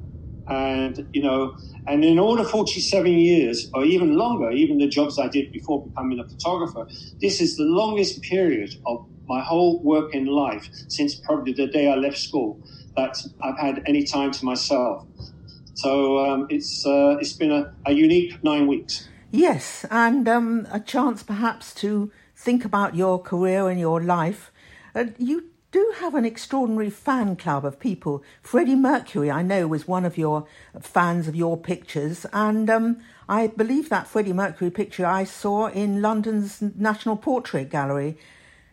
and 0.51 1.09
you 1.13 1.23
know 1.23 1.57
and 1.87 2.05
in 2.05 2.19
all 2.19 2.37
the 2.37 2.45
47 2.45 3.13
years, 3.13 3.71
or 3.75 3.85
even 3.85 4.17
longer, 4.17 4.51
even 4.51 4.79
the 4.79 4.89
jobs 4.89 5.19
I 5.19 5.29
did 5.29 5.53
before 5.53 5.87
becoming 5.87 6.21
a 6.21 6.29
photographer, 6.29 6.87
this 7.21 7.41
is 7.41 7.57
the 7.57 7.65
longest 7.65 8.23
period 8.23 8.75
of 8.87 9.07
my 9.27 9.41
whole 9.41 9.81
work 9.83 10.15
in 10.15 10.27
life 10.27 10.69
since 10.89 11.15
probably 11.15 11.53
the 11.53 11.67
day 11.67 11.91
I 11.91 11.95
left 11.95 12.19
school 12.19 12.61
that 12.97 13.17
I've 13.41 13.59
had 13.59 13.83
any 13.87 14.05
time 14.05 14.33
to 14.33 14.45
myself. 14.45 15.07
So 15.75 16.19
um, 16.19 16.47
it's 16.51 16.85
uh, 16.85 17.17
it's 17.21 17.33
been 17.33 17.53
a, 17.53 17.73
a, 17.87 17.93
unique 17.93 18.43
nine 18.45 18.67
weeks. 18.67 19.09
Yes, 19.31 19.87
and 19.91 20.29
um, 20.29 20.67
a 20.71 20.81
chance 20.81 21.23
perhaps 21.23 21.73
to 21.75 22.11
think 22.37 22.65
about 22.65 22.95
your 22.97 23.19
career 23.21 23.69
and 23.69 23.81
your 23.81 24.03
life. 24.03 24.53
Uh, 24.95 25.05
you 25.19 25.50
do 25.73 25.95
have 25.99 26.15
an 26.15 26.25
extraordinary 26.25 26.91
fan 26.91 27.37
club 27.37 27.65
of 27.65 27.79
people. 27.79 28.23
Freddie 28.43 28.75
Mercury, 28.75 29.31
I 29.31 29.43
know, 29.43 29.69
was 29.69 29.87
one 29.87 30.05
of 30.05 30.19
your 30.19 30.47
fans 30.81 31.29
of 31.29 31.37
your 31.37 31.57
pictures, 31.57 32.27
and 32.33 32.69
um, 32.69 33.01
I 33.29 33.47
believe 33.47 33.89
that 33.89 34.09
Freddie 34.09 34.33
Mercury 34.33 34.71
picture 34.71 35.07
I 35.07 35.25
saw 35.25 35.69
in 35.69 36.03
London's 36.03 36.61
National 36.61 37.17
Portrait 37.17 37.71
Gallery. 37.71 38.19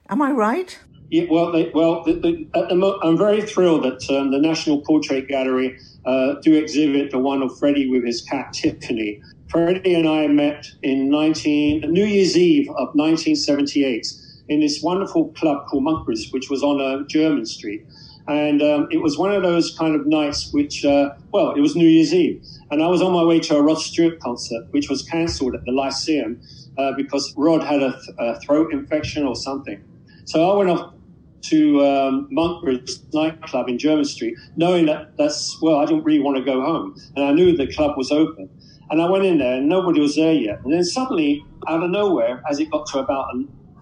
Am 0.10 0.22
I 0.22 0.32
right? 0.32 0.80
Yeah, 1.10 1.26
well, 1.30 1.52
they, 1.52 1.70
well, 1.70 2.04
the, 2.04 2.14
the, 2.14 2.48
the, 2.54 3.00
I'm 3.04 3.18
very 3.18 3.42
thrilled 3.42 3.84
that 3.84 4.10
um, 4.10 4.32
the 4.32 4.40
National 4.40 4.82
Portrait 4.82 5.28
Gallery 5.28 5.80
uh, 6.06 6.36
do 6.42 6.56
exhibit 6.56 7.12
the 7.12 7.20
one 7.20 7.42
of 7.42 7.58
Freddie 7.58 7.90
with 7.90 8.04
his 8.04 8.22
cat 8.22 8.52
Tiffany. 8.54 9.22
Freddie 9.50 9.94
and 9.94 10.08
I 10.08 10.28
met 10.28 10.66
in 10.84 11.10
19 11.10 11.92
New 11.92 12.04
Year's 12.04 12.36
Eve 12.36 12.68
of 12.70 12.90
1978 12.96 14.06
in 14.50 14.60
this 14.62 14.82
wonderful 14.82 15.30
club 15.34 15.68
called 15.68 15.84
Monkberry's, 15.84 16.32
which 16.32 16.50
was 16.50 16.64
on 16.64 16.80
uh, 16.80 17.04
Jermyn 17.06 17.46
Street. 17.46 17.86
And 18.28 18.62
um, 18.62 18.88
it 18.92 18.98
was 18.98 19.18
one 19.18 19.34
of 19.34 19.42
those 19.42 19.76
kind 19.78 19.96
of 19.96 20.06
nights 20.06 20.52
which, 20.52 20.84
uh, 20.84 21.12
well, 21.32 21.52
it 21.52 21.62
was 21.62 21.76
New 21.76 21.88
Year's 21.88 22.14
Eve. 22.14 22.44
And 22.72 22.84
I 22.84 22.88
was 22.88 23.02
on 23.02 23.14
my 23.14 23.24
way 23.24 23.40
to 23.40 23.56
a 23.56 23.62
Rod 23.62 23.80
Stewart 23.80 24.20
concert, 24.20 24.68
which 24.72 24.90
was 24.90 25.04
cancelled 25.04 25.56
at 25.56 25.64
the 25.64 25.72
Lyceum 25.72 26.42
uh, 26.78 26.92
because 26.98 27.34
Rod 27.38 27.64
had 27.64 27.82
a, 27.82 27.92
th- 27.92 28.16
a, 28.18 28.40
throat 28.42 28.74
infection 28.74 29.26
or 29.26 29.36
something. 29.36 29.82
So 30.26 30.52
I 30.52 30.58
went 30.58 30.70
off 30.70 30.94
to 31.44 31.86
um, 31.86 32.30
Monkberry's 32.32 33.02
nightclub 33.14 33.70
in 33.70 33.78
Jermyn 33.78 34.06
Street, 34.06 34.36
knowing 34.58 34.88
that 34.88 35.16
that's, 35.18 35.58
well, 35.62 35.78
I 35.78 35.86
didn't 35.86 36.04
really 36.04 36.20
want 36.20 36.36
to 36.36 36.44
go 36.44 36.62
home. 36.62 37.00
And 37.16 37.24
I 37.24 37.32
knew 37.32 37.56
the 37.56 37.72
club 37.72 37.96
was 37.96 38.12
open. 38.12 38.50
And 38.90 39.02
I 39.02 39.10
went 39.10 39.26
in 39.26 39.38
there 39.38 39.58
and 39.58 39.70
nobody 39.70 40.02
was 40.02 40.16
there 40.16 40.34
yet. 40.34 40.60
And 40.64 40.74
then 40.74 40.84
suddenly, 40.84 41.46
out 41.68 41.84
of 41.84 41.90
nowhere, 41.90 42.44
as 42.50 42.60
it 42.60 42.72
got 42.72 42.88
to 42.88 43.00
about 43.00 43.34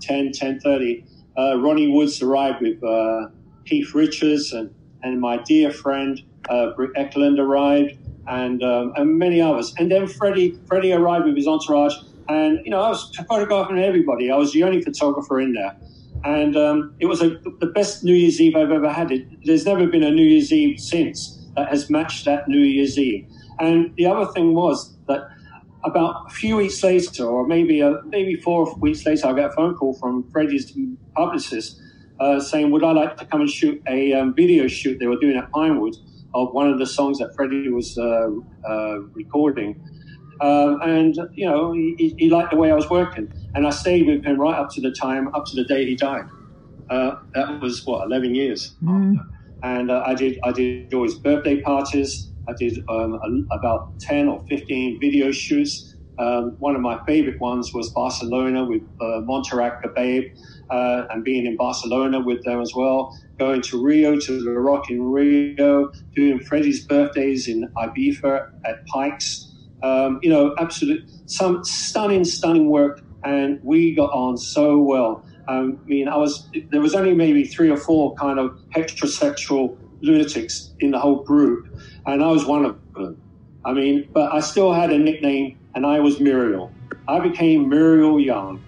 10, 0.02 0.30
10.30, 0.30 1.06
uh, 1.38 1.58
Ronnie 1.60 1.88
Woods 1.88 2.22
arrived 2.22 2.62
with 2.62 2.84
uh, 2.84 3.28
Keith 3.66 3.94
Richards 3.94 4.54
and, 4.54 4.74
and 5.04 5.20
my 5.20 5.38
dear 5.44 5.72
friend 5.72 6.22
uh, 6.50 6.72
Britt 6.72 6.94
Ekland 6.94 7.40
arrived 7.40 7.98
and, 8.28 8.64
um, 8.64 8.94
and 8.96 9.18
many 9.18 9.42
others. 9.42 9.74
And 9.78 9.92
then 9.92 10.08
Freddie, 10.08 10.60
Freddie 10.68 10.94
arrived 10.94 11.26
with 11.26 11.36
his 11.36 11.48
entourage. 11.48 11.94
And, 12.28 12.60
you 12.66 12.72
know, 12.72 12.82
I 12.82 12.90
was 12.90 13.16
photographing 13.28 13.80
everybody. 13.80 14.32
I 14.32 14.38
was 14.38 14.54
the 14.54 14.64
only 14.64 14.82
photographer 14.82 15.40
in 15.40 15.54
there. 15.54 15.76
And 16.24 16.58
um, 16.58 16.96
it 17.00 17.06
was 17.06 17.22
a, 17.22 17.38
the 17.60 17.72
best 17.74 18.04
New 18.04 18.14
Year's 18.14 18.42
Eve 18.42 18.56
I've 18.56 18.72
ever 18.72 18.92
had. 18.92 19.12
It, 19.12 19.28
there's 19.46 19.66
never 19.66 19.86
been 19.86 20.02
a 20.02 20.10
New 20.10 20.26
Year's 20.26 20.52
Eve 20.52 20.80
since 20.80 21.46
that 21.56 21.70
has 21.70 21.90
matched 21.90 22.26
that 22.26 22.48
New 22.48 22.60
Year's 22.60 22.98
Eve. 22.98 23.28
And 23.60 23.96
the 23.96 24.08
other 24.08 24.32
thing 24.32 24.56
was 24.56 24.96
that 25.08 25.30
about 25.86 26.26
a 26.28 26.30
few 26.34 26.58
weeks 26.58 26.84
later, 26.84 27.26
or 27.26 27.48
maybe 27.48 27.80
a, 27.82 28.02
maybe 28.06 28.36
four 28.36 28.74
weeks 28.76 29.06
later, 29.06 29.28
I 29.28 29.34
got 29.34 29.52
a 29.52 29.54
phone 29.54 29.76
call 29.76 29.94
from 29.94 30.30
Freddie's 30.32 30.72
publicist 31.16 31.80
uh, 32.20 32.40
saying, 32.40 32.72
"Would 32.72 32.84
I 32.84 32.92
like 32.92 33.18
to 33.18 33.26
come 33.26 33.42
and 33.42 33.50
shoot 33.50 33.82
a 33.88 34.14
um, 34.14 34.34
video 34.34 34.68
shoot 34.68 35.00
they 35.00 35.08
were 35.08 35.20
doing 35.20 35.38
at 35.38 35.52
Pinewood 35.52 35.96
of 36.34 36.54
one 36.54 36.70
of 36.70 36.80
the 36.80 36.86
songs 36.86 37.20
that 37.20 37.36
Freddie 37.36 37.70
was 37.70 37.98
uh, 37.98 38.30
uh, 38.68 39.00
recording?" 39.14 39.80
Um, 40.42 40.82
and 40.82 41.16
you 41.34 41.50
know, 41.50 41.72
he, 41.72 42.14
he, 42.18 42.30
liked 42.30 42.52
the 42.52 42.58
way 42.58 42.70
I 42.70 42.76
was 42.76 42.90
working, 42.90 43.32
and 43.54 43.66
I 43.66 43.70
stayed 43.70 44.06
with 44.08 44.26
him 44.26 44.40
right 44.40 44.58
up 44.58 44.70
to 44.72 44.82
the 44.82 44.92
time, 44.92 45.34
up 45.34 45.46
to 45.46 45.56
the 45.56 45.64
day 45.64 45.86
he 45.86 45.96
died. 45.96 46.26
Uh, 46.90 47.16
that 47.34 47.62
was 47.62 47.86
what 47.86 48.06
eleven 48.06 48.36
years, 48.36 48.76
mm. 48.84 49.16
and 49.64 49.90
uh, 49.90 50.04
I 50.06 50.14
did 50.14 50.40
I 50.44 50.52
did 50.52 50.94
all 50.94 51.04
his 51.04 51.16
birthday 51.16 51.62
parties. 51.62 52.32
I 52.48 52.54
did 52.54 52.84
um, 52.90 53.14
a, 53.16 53.56
about 53.56 54.00
10 54.00 54.28
or 54.28 54.44
15 54.48 55.00
video 55.00 55.32
shoots. 55.32 55.96
Um, 56.18 56.56
one 56.60 56.76
of 56.76 56.82
my 56.82 57.04
favorite 57.06 57.40
ones 57.42 57.74
was 57.74 57.90
Barcelona 57.90 58.64
with 58.66 58.82
uh, 59.02 59.22
Montserrat 59.22 59.84
Caballé 59.84 60.34
uh, 60.70 61.08
and 61.10 61.24
being 61.24 61.46
in 61.46 61.58
Barcelona 61.58 62.22
with 62.22 62.44
them 62.44 62.62
as 62.62 62.74
well. 62.74 63.18
Going 63.38 63.62
to 63.64 63.84
Rio, 63.84 64.18
to 64.18 64.44
the 64.44 64.52
Rock 64.52 64.90
in 64.90 65.02
Rio, 65.02 65.92
doing 66.16 66.40
Freddie's 66.40 66.86
birthdays 66.86 67.48
in 67.48 67.68
Ibiza 67.76 68.52
at 68.66 68.86
Pikes. 68.88 69.52
Um, 69.84 70.20
you 70.24 70.30
know, 70.30 70.56
absolute, 70.58 71.04
some 71.26 71.64
stunning, 71.64 72.24
stunning 72.24 72.70
work. 72.70 73.02
And 73.24 73.60
we 73.64 73.94
got 73.94 74.12
on 74.12 74.38
so 74.38 74.78
well. 74.78 75.26
Um, 75.48 75.80
I 75.84 75.88
mean, 75.88 76.08
I 76.08 76.16
was, 76.16 76.48
there 76.72 76.82
was 76.82 76.96
only 76.96 77.14
maybe 77.14 77.44
three 77.44 77.70
or 77.70 77.78
four 77.78 78.16
kind 78.16 78.40
of 78.40 78.58
heterosexual 78.76 79.78
lunatics 80.02 80.74
in 80.80 80.92
the 80.92 81.00
whole 81.00 81.24
group 81.24 81.68
and 82.06 82.24
I 82.24 82.28
was 82.28 82.46
one 82.46 82.66
of 82.66 82.78
them. 82.94 83.22
I 83.64 83.74
mean, 83.74 84.08
but 84.14 84.32
I 84.32 84.42
still 84.42 84.72
had 84.74 84.92
a 84.92 84.98
nickname, 84.98 85.58
and 85.74 85.86
I 85.86 86.00
was 86.00 86.20
Muriel. 86.20 86.72
I 87.08 87.20
became 87.20 87.68
Muriel 87.68 88.20
Young. 88.20 88.62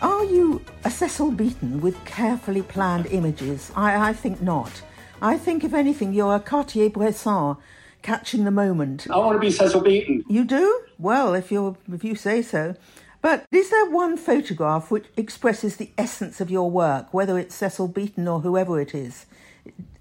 Are 0.00 0.24
you 0.24 0.62
a 0.84 0.90
Cecil 0.90 1.30
Beaton 1.32 1.82
with 1.82 2.02
carefully 2.06 2.62
planned 2.62 3.06
images? 3.06 3.70
I, 3.76 4.08
I 4.08 4.12
think 4.14 4.40
not. 4.40 4.82
I 5.24 5.38
think, 5.38 5.64
if 5.64 5.72
anything, 5.72 6.12
you're 6.12 6.34
a 6.34 6.40
Cartier-Bresson 6.40 7.56
catching 8.02 8.44
the 8.44 8.50
moment. 8.50 9.06
I 9.10 9.16
want 9.16 9.36
to 9.36 9.40
be 9.40 9.50
Cecil 9.50 9.80
Beaton. 9.80 10.22
You 10.28 10.44
do? 10.44 10.82
Well, 10.98 11.32
if 11.32 11.50
you 11.50 11.78
if 11.90 12.04
you 12.04 12.14
say 12.14 12.42
so. 12.42 12.74
But 13.22 13.46
is 13.50 13.70
there 13.70 13.88
one 13.88 14.18
photograph 14.18 14.90
which 14.90 15.06
expresses 15.16 15.76
the 15.78 15.90
essence 15.96 16.42
of 16.42 16.50
your 16.50 16.70
work, 16.70 17.14
whether 17.14 17.38
it's 17.38 17.54
Cecil 17.54 17.88
Beaton 17.88 18.28
or 18.28 18.40
whoever 18.40 18.78
it 18.78 18.94
is? 18.94 19.24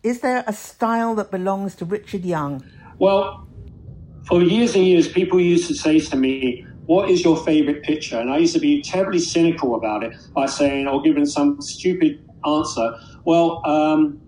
Is 0.03 0.19
there 0.19 0.43
a 0.45 0.51
style 0.51 1.15
that 1.15 1.31
belongs 1.31 1.75
to 1.75 1.85
Richard 1.85 2.25
Young? 2.25 2.61
Well, 2.99 3.47
for 4.27 4.41
years 4.41 4.75
and 4.75 4.85
years, 4.85 5.07
people 5.07 5.39
used 5.39 5.69
to 5.69 5.73
say 5.73 6.01
to 6.01 6.17
me, 6.17 6.67
What 6.85 7.09
is 7.09 7.23
your 7.23 7.37
favorite 7.45 7.81
picture? 7.83 8.19
And 8.19 8.29
I 8.29 8.39
used 8.39 8.55
to 8.55 8.59
be 8.59 8.81
terribly 8.81 9.19
cynical 9.19 9.75
about 9.75 10.03
it 10.03 10.17
by 10.33 10.47
saying, 10.47 10.89
or 10.89 11.01
giving 11.01 11.25
some 11.25 11.61
stupid 11.61 12.29
answer, 12.45 12.99
Well, 13.23 13.65
um, 13.65 14.19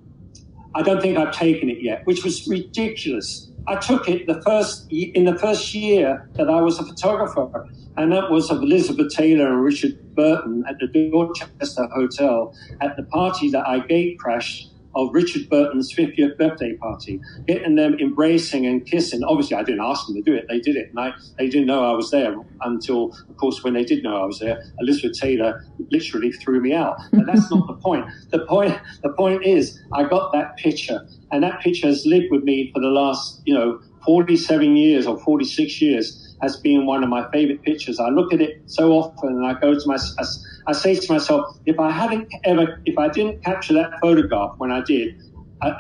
I 0.76 0.82
don't 0.82 1.02
think 1.02 1.18
I've 1.18 1.34
taken 1.34 1.70
it 1.70 1.82
yet, 1.82 2.06
which 2.06 2.26
was 2.26 2.46
ridiculous. 2.48 3.50
I 3.66 3.78
took 3.78 4.10
it 4.10 4.28
the 4.28 4.42
first 4.42 4.92
in 4.92 5.24
the 5.24 5.40
first 5.40 5.74
year 5.74 6.30
that 6.34 6.50
I 6.50 6.60
was 6.60 6.78
a 6.80 6.84
photographer, 6.86 7.66
and 7.96 8.12
that 8.12 8.30
was 8.30 8.52
of 8.52 8.62
Elizabeth 8.62 9.10
Taylor 9.14 9.48
and 9.48 9.64
Richard 9.64 9.98
Burton 10.16 10.66
at 10.68 10.78
the 10.80 10.88
Dorchester 11.10 11.88
Hotel 11.88 12.54
at 12.82 12.98
the 12.98 13.04
party 13.04 13.50
that 13.52 13.66
I 13.66 13.80
gate 13.80 14.20
crashed 14.20 14.70
of 14.96 15.14
Richard 15.14 15.50
Burton's 15.50 15.94
50th 15.94 16.38
birthday 16.38 16.74
party, 16.78 17.20
getting 17.48 17.76
them 17.76 17.96
embracing 18.00 18.66
and 18.66 18.86
kissing. 18.86 19.24
Obviously, 19.24 19.58
I 19.58 19.64
didn't 19.64 19.82
ask 19.82 20.08
them 20.08 20.16
to 20.16 20.22
do 20.22 20.34
it; 20.34 20.46
they 20.48 20.60
did 20.60 20.76
it, 20.76 20.90
and 20.90 21.00
I, 21.00 21.14
they 21.38 21.48
didn't 21.48 21.68
know 21.68 21.84
I 21.84 21.94
was 21.94 22.12
there 22.12 22.36
until, 22.62 23.12
of 23.30 23.38
course, 23.38 23.64
when 23.64 23.74
they 23.74 23.84
did 23.84 24.04
know 24.04 24.16
I 24.16 24.26
was 24.26 24.40
there, 24.40 24.64
Elizabeth 24.80 25.20
Taylor 25.20 25.66
literally 25.92 26.32
threw 26.32 26.62
me 26.62 26.74
out. 26.74 26.98
But 27.12 27.26
that's 27.26 27.52
not 27.52 27.68
the 27.68 27.74
point. 27.84 28.06
The 28.32 28.40
point, 28.46 28.80
the 29.04 29.10
point 29.14 29.46
is, 29.46 29.80
I 29.94 30.04
got 30.04 30.32
that 30.34 30.58
picture, 30.58 31.06
and 31.32 31.44
that 31.44 31.62
picture 31.62 31.88
has 31.88 32.06
lived 32.06 32.28
with 32.32 32.44
me 32.44 32.72
for 32.74 32.80
the 32.80 32.88
last, 32.90 33.42
you 33.46 33.54
know, 33.54 33.82
47 34.06 34.78
years 34.78 35.08
or 35.08 35.20
46 35.20 35.82
years 35.82 36.22
as 36.42 36.58
being 36.58 36.86
one 36.86 37.04
of 37.04 37.10
my 37.10 37.30
favorite 37.32 37.64
pictures. 37.64 38.00
I 38.00 38.10
look 38.10 38.34
at 38.34 38.42
it 38.42 38.62
so 38.68 38.92
often, 38.92 39.30
and 39.30 39.46
I 39.46 39.60
go 39.60 39.74
to 39.74 39.82
my, 39.86 39.96
I, 39.96 40.24
I 40.68 40.74
say 40.74 40.96
to 40.96 41.14
myself, 41.14 41.58
if 41.66 41.80
I 41.80 41.92
hadn't 41.92 42.28
ever, 42.44 42.82
if 42.86 42.98
I 42.98 43.08
didn't 43.10 43.44
capture 43.44 43.74
that 43.74 44.00
photograph 44.02 44.56
when 44.58 44.72
I 44.72 44.82
did, 44.82 45.22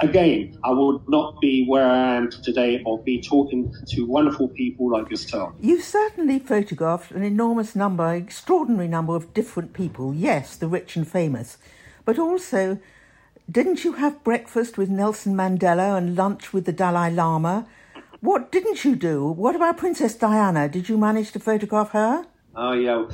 again, 0.02 0.58
I 0.63 0.71
would 0.71 1.02
not 1.08 1.41
be 1.41 1.65
where 1.65 1.86
I 1.86 2.15
am 2.15 2.30
today 2.30 2.82
or 2.86 3.02
be 3.04 3.21
talking 3.21 3.74
to 3.88 4.06
wonderful 4.06 4.48
people 4.50 4.91
like 4.91 5.10
yourself. 5.10 5.54
You've 5.60 5.84
certainly 5.84 6.39
photographed 6.39 7.12
an 7.12 7.24
enormous 7.24 7.76
number, 7.76 8.13
extraordinary 8.13 8.88
number 8.88 9.15
of 9.15 9.34
different 9.34 9.74
people. 9.74 10.13
Yes, 10.13 10.56
the 10.56 10.67
rich 10.67 10.95
and 10.95 11.08
famous, 11.08 11.58
but 12.04 12.19
also. 12.19 12.80
Didn't 13.52 13.84
you 13.84 13.93
have 13.93 14.24
breakfast 14.24 14.76
with 14.76 14.89
Nelson 14.89 15.36
Mandela 15.36 15.95
and 15.95 16.15
lunch 16.15 16.52
with 16.52 16.65
the 16.65 16.71
Dalai 16.71 17.12
Lama? 17.12 17.67
What 18.19 18.52
didn't 18.52 18.84
you 18.84 18.95
do? 18.95 19.24
What 19.24 19.56
about 19.56 19.78
Princess 19.78 20.15
Diana? 20.15 20.67
Did 20.67 20.89
you 20.89 20.98
manage 20.98 21.32
to 21.34 21.39
photograph 21.39 21.91
her? 21.91 22.26
Oh, 22.56 22.71
yeah. 22.71 23.06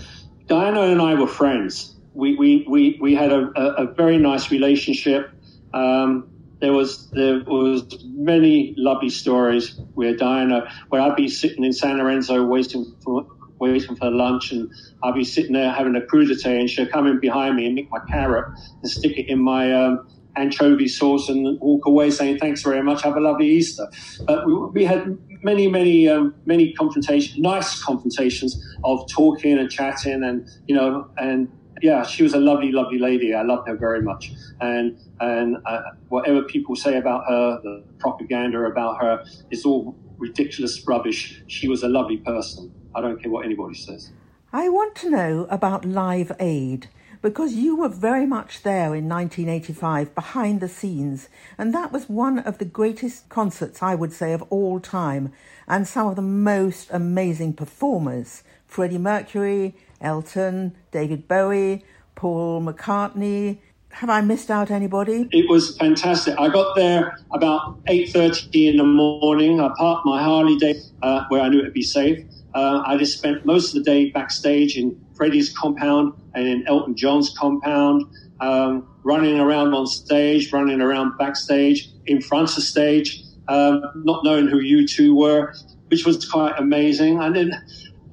Diana 0.52 0.82
and 0.82 1.02
I 1.02 1.14
were 1.14 1.28
friends. 1.28 1.96
We, 2.14 2.36
we, 2.36 2.66
we, 2.68 2.98
we 3.00 3.16
had 3.16 3.32
a, 3.32 3.50
a, 3.56 3.86
a 3.86 3.94
very 3.94 4.18
nice 4.18 4.52
relationship. 4.52 5.32
Um, 5.74 6.30
there 6.60 6.74
was 6.74 7.10
there 7.12 7.40
was 7.48 8.04
many 8.04 8.74
lovely 8.76 9.10
stories 9.10 9.80
where 9.94 10.14
Diana, 10.14 10.70
where 10.90 11.00
I'd 11.02 11.16
be 11.16 11.30
sitting 11.30 11.64
in 11.64 11.72
San 11.72 12.00
Lorenzo 12.00 12.44
waiting 12.44 12.94
for 13.02 13.26
waiting 13.60 13.96
for 13.96 14.12
lunch, 14.12 14.52
and 14.52 14.70
I'd 15.02 15.16
be 15.16 15.24
sitting 15.24 15.54
there 15.54 15.72
having 15.72 15.96
a 15.96 16.02
crudité, 16.02 16.60
and 16.60 16.70
she'd 16.70 16.92
come 16.92 17.08
in 17.08 17.22
behind 17.22 17.56
me 17.56 17.66
and 17.68 17.76
nick 17.76 17.90
my 17.90 18.02
carrot 18.10 18.54
and 18.82 18.92
stick 18.92 19.18
it 19.18 19.30
in 19.30 19.40
my 19.42 19.72
um, 19.72 20.06
anchovy 20.36 20.90
sauce 20.90 21.30
and 21.30 21.60
walk 21.62 21.86
away 21.86 22.12
saying 22.12 22.40
thanks 22.40 22.62
very 22.62 22.84
much, 22.84 23.04
have 23.04 23.16
a 23.16 23.22
lovely 23.22 23.48
Easter. 23.48 23.88
But 24.26 24.46
we, 24.46 24.54
we 24.54 24.84
had 24.84 25.18
many, 25.44 25.68
many, 25.68 26.08
um, 26.08 26.36
many 26.46 26.74
confrontations, 26.74 27.38
nice 27.38 27.82
confrontations 27.84 28.64
of 28.84 29.08
talking 29.10 29.58
and 29.58 29.70
chatting, 29.70 30.24
and 30.24 30.48
you 30.68 30.76
know, 30.76 31.10
and 31.18 31.52
yeah, 31.82 32.04
she 32.04 32.24
was 32.24 32.34
a 32.34 32.40
lovely, 32.40 32.72
lovely 32.72 33.00
lady. 33.00 33.34
I 33.34 33.42
loved 33.42 33.68
her 33.68 33.76
very 33.76 34.02
much, 34.02 34.32
and 34.60 35.00
and 35.20 35.58
uh, 35.66 35.82
whatever 36.10 36.44
people 36.44 36.76
say 36.76 36.98
about 36.98 37.24
her, 37.28 37.60
the 37.64 37.84
propaganda 38.00 38.60
about 38.60 39.02
her, 39.02 39.24
is 39.50 39.66
all 39.66 39.96
ridiculous 40.18 40.86
rubbish. 40.88 41.44
She 41.48 41.68
was 41.68 41.84
a 41.84 41.90
lovely 41.90 42.18
person. 42.18 42.72
I 42.94 43.02
don't 43.02 43.22
care 43.22 43.32
what 43.32 43.46
anybody 43.46 43.76
says. 43.76 44.12
I 44.54 44.68
want 44.70 44.96
to 44.96 45.10
know 45.10 45.48
about 45.50 45.86
Live 45.86 46.32
Aid 46.40 46.90
because 47.22 47.54
you 47.54 47.76
were 47.76 47.90
very 47.90 48.26
much 48.26 48.64
there 48.64 48.96
in 48.96 49.08
1985 49.08 50.16
behind 50.16 50.60
the 50.60 50.68
scenes, 50.68 51.30
and 51.58 51.74
that 51.74 51.92
was 51.92 52.10
one 52.10 52.40
of 52.40 52.58
the 52.58 52.66
greatest 52.66 53.30
concerts, 53.30 53.84
I 53.84 53.96
would 53.96 54.14
say, 54.14 54.34
of 54.34 54.42
all 54.50 54.80
time, 54.80 55.32
and 55.68 55.88
some 55.88 56.08
of 56.08 56.16
the 56.16 56.22
most 56.22 56.90
amazing 56.92 57.54
performers 57.54 58.44
Freddie 58.66 58.98
Mercury, 58.98 59.76
Elton, 60.00 60.76
David 60.92 61.28
Bowie, 61.28 61.84
Paul 62.16 62.62
McCartney. 62.62 63.58
Have 63.90 64.10
I 64.10 64.22
missed 64.22 64.50
out 64.50 64.72
anybody? 64.72 65.28
It 65.32 65.50
was 65.50 65.76
fantastic. 65.76 66.40
I 66.40 66.48
got 66.48 66.78
there 66.78 67.18
about 67.34 67.84
8.30 67.86 68.70
in 68.70 68.78
the 68.78 68.86
morning. 68.86 69.60
I 69.60 69.70
parked 69.78 70.06
my 70.06 70.24
Harley 70.24 70.56
day 70.56 70.80
uh, 71.02 71.26
where 71.28 71.42
I 71.42 71.50
knew 71.50 71.60
it 71.60 71.64
would 71.64 71.74
be 71.74 71.84
safe. 71.84 72.26
Uh, 72.54 72.82
I 72.86 72.98
just 72.98 73.18
spent 73.18 73.46
most 73.46 73.76
of 73.76 73.84
the 73.84 73.92
day 73.92 74.10
backstage 74.10 74.78
in 74.78 75.00
Freddie's 75.16 75.56
compound 75.56 76.14
and 76.34 76.48
in 76.48 76.68
Elton 76.68 76.96
John's 76.96 77.34
compound, 77.38 78.06
um, 78.40 78.88
running 79.04 79.40
around 79.40 79.74
on 79.74 79.88
stage, 79.88 80.52
running 80.52 80.82
around 80.82 81.18
backstage, 81.18 81.90
in 82.06 82.22
front 82.22 82.56
of 82.58 82.64
stage, 82.64 83.24
um, 83.48 83.84
not 83.96 84.24
knowing 84.24 84.48
who 84.48 84.62
U2 84.62 85.16
were, 85.16 85.54
which 85.88 86.06
was 86.06 86.26
quite 86.30 86.54
amazing. 86.58 87.22
And 87.22 87.36
then, 87.36 87.52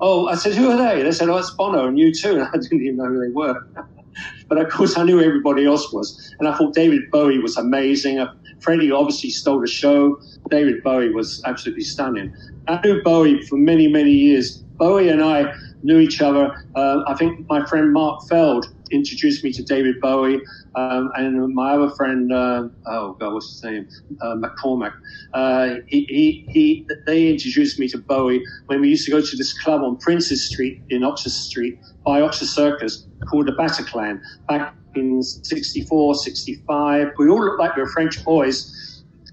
oh, 0.00 0.26
I 0.28 0.34
said, 0.34 0.54
who 0.54 0.70
are 0.70 0.76
they? 0.76 1.02
They 1.02 1.12
said, 1.12 1.28
oh, 1.28 1.36
it's 1.36 1.50
Bono 1.50 1.86
and 1.86 1.96
U2 1.96 2.32
And 2.32 2.42
I 2.52 2.52
didn't 2.52 2.82
even 2.82 2.96
know 2.96 3.06
who 3.06 3.20
they 3.20 3.32
were. 3.32 3.66
but 4.48 4.58
of 4.58 4.70
course, 4.70 4.96
I 4.96 5.04
knew 5.04 5.20
everybody 5.20 5.64
else 5.64 5.92
was. 5.92 6.34
And 6.38 6.48
I 6.48 6.56
thought 6.56 6.74
David 6.74 7.10
Bowie 7.10 7.38
was 7.38 7.56
amazing. 7.56 8.18
Uh, 8.18 8.32
Freddie 8.60 8.90
obviously 8.90 9.30
stole 9.30 9.60
the 9.60 9.68
show. 9.68 10.20
David 10.50 10.82
Bowie 10.82 11.12
was 11.12 11.42
absolutely 11.44 11.84
stunning. 11.84 12.34
I 12.66 12.80
knew 12.82 13.02
Bowie 13.02 13.42
for 13.42 13.56
many, 13.56 13.88
many 13.88 14.10
years. 14.10 14.58
Bowie 14.58 15.08
and 15.08 15.22
I 15.22 15.52
knew 15.82 15.98
each 15.98 16.20
other. 16.20 16.52
Uh, 16.74 17.00
I 17.06 17.14
think 17.14 17.38
my 17.48 17.64
friend 17.66 17.92
Mark 17.92 18.20
Feld 18.28 18.66
introduced 18.90 19.44
me 19.44 19.52
to 19.52 19.62
David 19.64 19.96
Bowie, 20.00 20.40
um, 20.74 21.10
and 21.16 21.54
my 21.54 21.72
other 21.72 21.90
friend, 21.96 22.32
uh, 22.32 22.68
oh 22.86 23.16
God, 23.20 23.34
what's 23.34 23.60
his 23.60 23.70
name, 23.70 23.86
uh, 24.22 24.36
MacCormack. 24.36 24.92
Uh, 25.34 25.76
he, 25.88 26.06
he, 26.08 26.44
he, 26.48 26.86
they 27.06 27.28
introduced 27.28 27.78
me 27.78 27.88
to 27.88 27.98
Bowie 28.08 28.42
when 28.66 28.80
we 28.80 28.88
used 28.88 29.04
to 29.06 29.10
go 29.10 29.20
to 29.20 29.36
this 29.36 29.52
club 29.60 29.82
on 29.82 29.98
Princes 29.98 30.46
Street 30.46 30.78
in 30.90 31.04
Oxford 31.04 31.32
Street 31.32 31.74
by 32.04 32.20
Oxford 32.20 32.46
Circus 32.46 33.06
called 33.30 33.46
the 33.46 33.52
Bataclan 33.52 34.20
back 34.48 34.74
in 34.94 35.22
64, 35.22 36.14
65. 36.14 37.08
We 37.18 37.28
all 37.28 37.44
looked 37.44 37.60
like 37.60 37.76
we 37.76 37.82
were 37.82 37.88
French 37.88 38.24
boys 38.24 38.72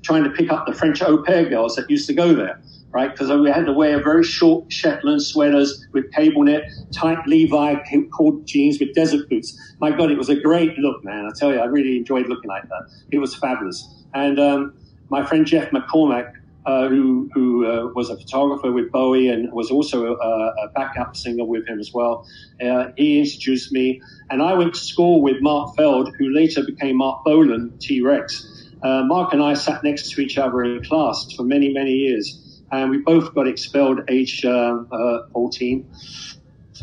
trying 0.03 0.23
to 0.23 0.29
pick 0.29 0.51
up 0.51 0.65
the 0.67 0.73
French 0.73 1.01
au 1.01 1.23
pair 1.23 1.45
girls 1.45 1.75
that 1.75 1.89
used 1.89 2.07
to 2.07 2.13
go 2.13 2.33
there 2.33 2.59
right? 2.95 3.11
Because 3.11 3.29
we 3.29 3.49
had 3.49 3.65
to 3.65 3.73
wear 3.73 4.01
very 4.01 4.23
short 4.23 4.71
Shetland 4.71 5.21
sweaters 5.21 5.85
with 5.91 6.09
cable 6.13 6.43
knit, 6.43 6.63
tight 6.93 7.27
Levi 7.27 7.75
cord 8.09 8.47
jeans 8.47 8.79
with 8.79 8.95
desert 8.95 9.29
boots. 9.29 9.59
My 9.81 9.91
God, 9.91 10.11
it 10.11 10.17
was 10.17 10.29
a 10.29 10.35
great 10.39 10.77
look, 10.77 11.03
man. 11.03 11.25
I 11.25 11.37
tell 11.37 11.51
you, 11.53 11.59
I 11.59 11.65
really 11.65 11.97
enjoyed 11.97 12.27
looking 12.29 12.49
like 12.49 12.63
that. 12.69 12.89
It 13.11 13.17
was 13.17 13.35
fabulous. 13.35 13.85
And 14.13 14.39
um, 14.39 14.77
my 15.09 15.25
friend 15.25 15.45
Geoff 15.45 15.71
MacCormack, 15.71 16.31
uh, 16.65 16.87
who 16.87 17.29
who 17.33 17.67
uh, 17.67 17.87
was 17.93 18.09
a 18.09 18.15
photographer 18.15 18.71
with 18.71 18.89
Bowie 18.93 19.27
and 19.27 19.51
was 19.51 19.69
also 19.69 20.15
a, 20.15 20.53
a 20.63 20.69
backup 20.73 21.17
singer 21.17 21.43
with 21.43 21.67
him 21.67 21.81
as 21.81 21.91
well. 21.93 22.25
Uh, 22.65 22.87
he 22.95 23.19
introduced 23.19 23.73
me, 23.73 24.01
and 24.29 24.41
I 24.41 24.53
went 24.53 24.73
to 24.73 24.79
school 24.79 25.21
with 25.21 25.41
Mark 25.41 25.75
Feld, 25.75 26.15
who 26.17 26.29
later 26.29 26.63
became 26.63 26.95
Marc 26.95 27.25
Bolan 27.25 27.77
T 27.79 27.99
Rex. 27.99 28.71
Uh, 28.81 29.03
Mark 29.03 29.33
and 29.33 29.43
I 29.43 29.53
sat 29.53 29.83
next 29.83 30.11
to 30.11 30.21
each 30.21 30.37
other 30.37 30.63
in 30.63 30.81
class 30.85 31.29
for 31.33 31.43
many 31.43 31.73
many 31.73 31.91
years 31.91 32.41
and 32.71 32.89
we 32.89 32.97
both 32.97 33.33
got 33.33 33.47
expelled 33.47 34.01
age 34.09 34.43
uh, 34.45 34.77
uh, 34.91 35.27
14. 35.33 35.87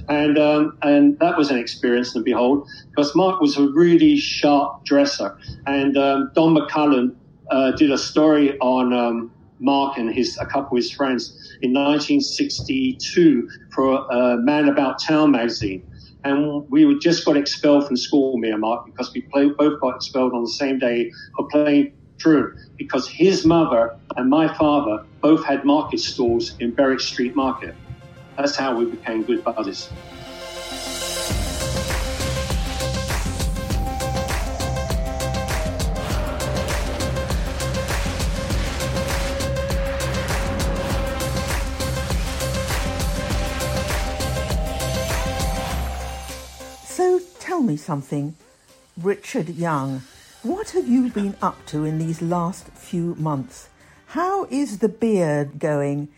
And 0.09 0.39
um, 0.39 0.79
and 0.83 1.19
that 1.19 1.37
was 1.37 1.51
an 1.51 1.59
experience 1.59 2.15
to 2.15 2.21
behold 2.21 2.67
because 2.91 3.15
Mark 3.15 3.41
was 3.41 3.59
a 3.59 3.69
really 3.69 4.17
sharp 4.17 4.85
dresser, 4.87 5.37
and 5.67 5.99
um, 5.99 6.31
Don 6.35 6.57
McCullin 6.57 7.15
uh, 7.51 7.73
did 7.73 7.91
a 7.91 7.99
story 7.99 8.59
on 8.61 8.95
um, 8.95 9.31
Mark 9.61 9.99
and 9.99 10.13
his 10.13 10.39
a 10.39 10.47
couple 10.47 10.79
of 10.79 10.83
his 10.83 10.91
friends 10.91 11.57
in 11.61 11.75
1962 11.75 13.49
for 13.75 14.11
uh, 14.11 14.37
Man 14.39 14.71
About 14.71 14.99
Town 15.01 15.31
magazine, 15.31 15.87
and 16.25 16.69
we 16.71 16.99
just 16.99 17.25
got 17.27 17.37
expelled 17.37 17.87
from 17.87 17.97
school, 17.97 18.39
me 18.39 18.51
and 18.51 18.63
Mark, 18.63 18.87
because 18.87 19.13
we 19.13 19.21
play, 19.23 19.51
both 19.51 19.79
got 19.81 19.97
expelled 19.97 20.33
on 20.33 20.43
the 20.43 20.51
same 20.51 20.79
day 20.79 21.13
for 21.37 21.47
playing 21.49 21.93
truant 22.23 22.55
because 22.77 23.09
his 23.09 23.45
mother 23.45 23.97
and 24.17 24.31
my 24.31 24.47
father 24.55 25.05
both 25.21 25.45
had 25.45 25.65
market 25.65 25.99
stalls 25.99 26.57
in 26.61 26.71
Berwick 26.71 27.01
Street 27.01 27.35
Market. 27.35 27.75
That's 28.37 28.57
how 28.57 28.77
we 28.77 28.85
became 28.85 29.25
good 29.25 29.43
buddies. 29.45 29.91
So 46.85 47.21
tell 47.41 47.63
me 47.63 47.77
something, 47.77 48.37
Richard 48.97 49.49
Young. 49.49 50.03
What 50.43 50.71
have 50.71 50.89
you 50.89 51.09
been 51.09 51.37
up 51.41 51.65
to 51.67 51.85
in 51.85 51.99
these 51.99 52.21
last 52.21 52.67
few 52.71 53.15
months? 53.15 53.69
How 54.07 54.47
is 54.47 54.79
the 54.79 54.89
beard 54.89 55.61
going? 55.61 56.09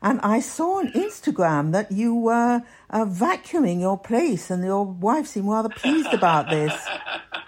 And 0.00 0.20
I 0.22 0.40
saw 0.40 0.78
on 0.78 0.90
Instagram 0.92 1.72
that 1.72 1.92
you 1.92 2.14
were 2.14 2.62
uh, 2.88 3.04
vacuuming 3.04 3.80
your 3.80 3.98
place, 3.98 4.50
and 4.50 4.64
your 4.64 4.86
wife 4.86 5.26
seemed 5.26 5.48
rather 5.48 5.68
pleased 5.68 6.14
about 6.14 6.48
this. 6.48 6.72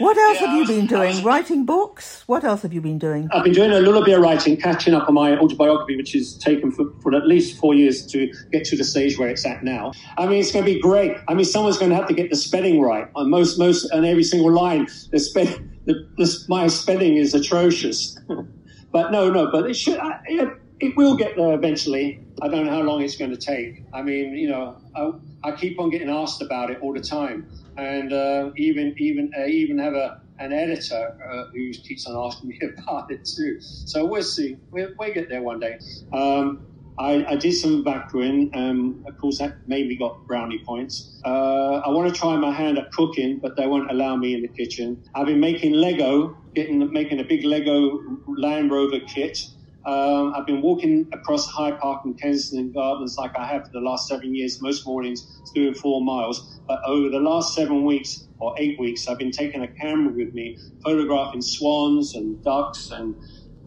What 0.00 0.16
else 0.16 0.40
yeah, 0.40 0.46
have 0.46 0.58
you 0.58 0.66
been 0.66 0.86
doing? 0.86 1.22
Writing 1.22 1.66
books? 1.66 2.22
What 2.26 2.42
else 2.42 2.62
have 2.62 2.72
you 2.72 2.80
been 2.80 2.98
doing? 2.98 3.28
I've 3.32 3.44
been 3.44 3.52
doing 3.52 3.70
a 3.70 3.80
little 3.80 4.02
bit 4.02 4.16
of 4.16 4.22
writing, 4.22 4.56
catching 4.56 4.94
up 4.94 5.06
on 5.08 5.14
my 5.14 5.36
autobiography, 5.36 5.94
which 5.94 6.12
has 6.12 6.38
taken 6.38 6.72
for, 6.72 6.86
for 7.02 7.14
at 7.14 7.26
least 7.26 7.58
four 7.58 7.74
years 7.74 8.06
to 8.06 8.32
get 8.50 8.64
to 8.64 8.78
the 8.78 8.84
stage 8.84 9.18
where 9.18 9.28
it's 9.28 9.44
at 9.44 9.62
now. 9.62 9.92
I 10.16 10.26
mean, 10.26 10.40
it's 10.40 10.52
going 10.52 10.64
to 10.64 10.72
be 10.72 10.80
great. 10.80 11.18
I 11.28 11.34
mean, 11.34 11.44
someone's 11.44 11.76
going 11.76 11.90
to 11.90 11.96
have 11.96 12.08
to 12.08 12.14
get 12.14 12.30
the 12.30 12.36
spelling 12.36 12.80
right 12.80 13.08
on 13.14 13.28
most, 13.28 13.58
most, 13.58 13.90
on 13.90 14.06
every 14.06 14.24
single 14.24 14.50
line. 14.50 14.88
The 15.10 15.18
spell, 15.18 15.44
the, 15.84 16.08
the, 16.16 16.44
my 16.48 16.68
spelling 16.68 17.18
is 17.18 17.34
atrocious. 17.34 18.18
but 18.92 19.12
no, 19.12 19.28
no, 19.30 19.50
but 19.52 19.68
it 19.68 19.74
should, 19.74 19.98
I, 19.98 20.18
it, 20.24 20.48
it 20.80 20.96
will 20.96 21.14
get 21.14 21.36
there 21.36 21.52
eventually. 21.52 22.24
I 22.40 22.48
don't 22.48 22.64
know 22.64 22.72
how 22.72 22.80
long 22.80 23.02
it's 23.02 23.18
going 23.18 23.32
to 23.32 23.36
take. 23.36 23.84
I 23.92 24.00
mean, 24.00 24.32
you 24.32 24.48
know, 24.48 24.80
I, 24.96 25.50
I 25.50 25.52
keep 25.56 25.78
on 25.78 25.90
getting 25.90 26.08
asked 26.08 26.40
about 26.40 26.70
it 26.70 26.78
all 26.80 26.94
the 26.94 27.02
time 27.02 27.46
and 27.76 28.12
uh, 28.12 28.50
even 28.56 28.94
even 28.98 29.30
uh, 29.38 29.46
even 29.46 29.78
have 29.78 29.94
a 29.94 30.20
an 30.40 30.52
editor 30.52 31.14
uh, 31.30 31.44
who 31.52 31.70
keeps 31.72 32.06
on 32.06 32.16
asking 32.26 32.48
me 32.48 32.58
about 32.78 33.10
it 33.10 33.24
too. 33.24 33.60
So 33.60 34.06
we'll 34.06 34.22
see. 34.22 34.56
We'll, 34.70 34.88
we'll 34.98 35.12
get 35.12 35.28
there 35.28 35.42
one 35.42 35.60
day. 35.60 35.78
Um, 36.12 36.66
I, 36.98 37.24
I, 37.28 37.36
did 37.36 37.52
some 37.52 37.82
vacuuming. 37.82 38.54
Um, 38.54 39.04
of 39.06 39.16
course, 39.18 39.38
that 39.38 39.66
me 39.66 39.96
got 39.96 40.26
brownie 40.26 40.62
points. 40.66 41.18
Uh, 41.24 41.76
I 41.76 41.88
want 41.88 42.12
to 42.12 42.18
try 42.18 42.36
my 42.36 42.52
hand 42.52 42.78
at 42.78 42.90
cooking, 42.92 43.38
but 43.40 43.56
they 43.56 43.66
won't 43.66 43.90
allow 43.90 44.16
me 44.16 44.34
in 44.34 44.42
the 44.42 44.48
kitchen. 44.48 45.02
I've 45.14 45.26
been 45.26 45.40
making 45.40 45.72
Lego, 45.72 46.36
getting 46.54 46.92
making 46.92 47.20
a 47.20 47.24
big 47.24 47.44
Lego 47.44 48.00
Land 48.36 48.70
Rover 48.70 49.00
kit. 49.06 49.38
Um, 49.86 50.34
I've 50.36 50.46
been 50.46 50.60
walking 50.60 51.08
across 51.12 51.46
Hyde 51.46 51.78
Park 51.78 52.02
and 52.04 52.20
Kensington 52.20 52.72
Gardens 52.72 53.16
like 53.16 53.32
I 53.38 53.46
have 53.46 53.64
for 53.64 53.70
the 53.72 53.80
last 53.80 54.08
seven 54.08 54.34
years, 54.34 54.60
most 54.60 54.86
mornings, 54.86 55.26
doing 55.54 55.74
four 55.74 56.04
miles. 56.04 56.60
But 56.68 56.80
over 56.86 57.08
the 57.08 57.18
last 57.18 57.54
seven 57.54 57.84
weeks 57.84 58.28
or 58.38 58.54
eight 58.58 58.78
weeks, 58.78 59.08
I've 59.08 59.18
been 59.18 59.30
taking 59.30 59.62
a 59.62 59.68
camera 59.68 60.12
with 60.12 60.34
me, 60.34 60.58
photographing 60.84 61.40
swans 61.42 62.14
and 62.14 62.42
ducks 62.44 62.90
and 62.90 63.14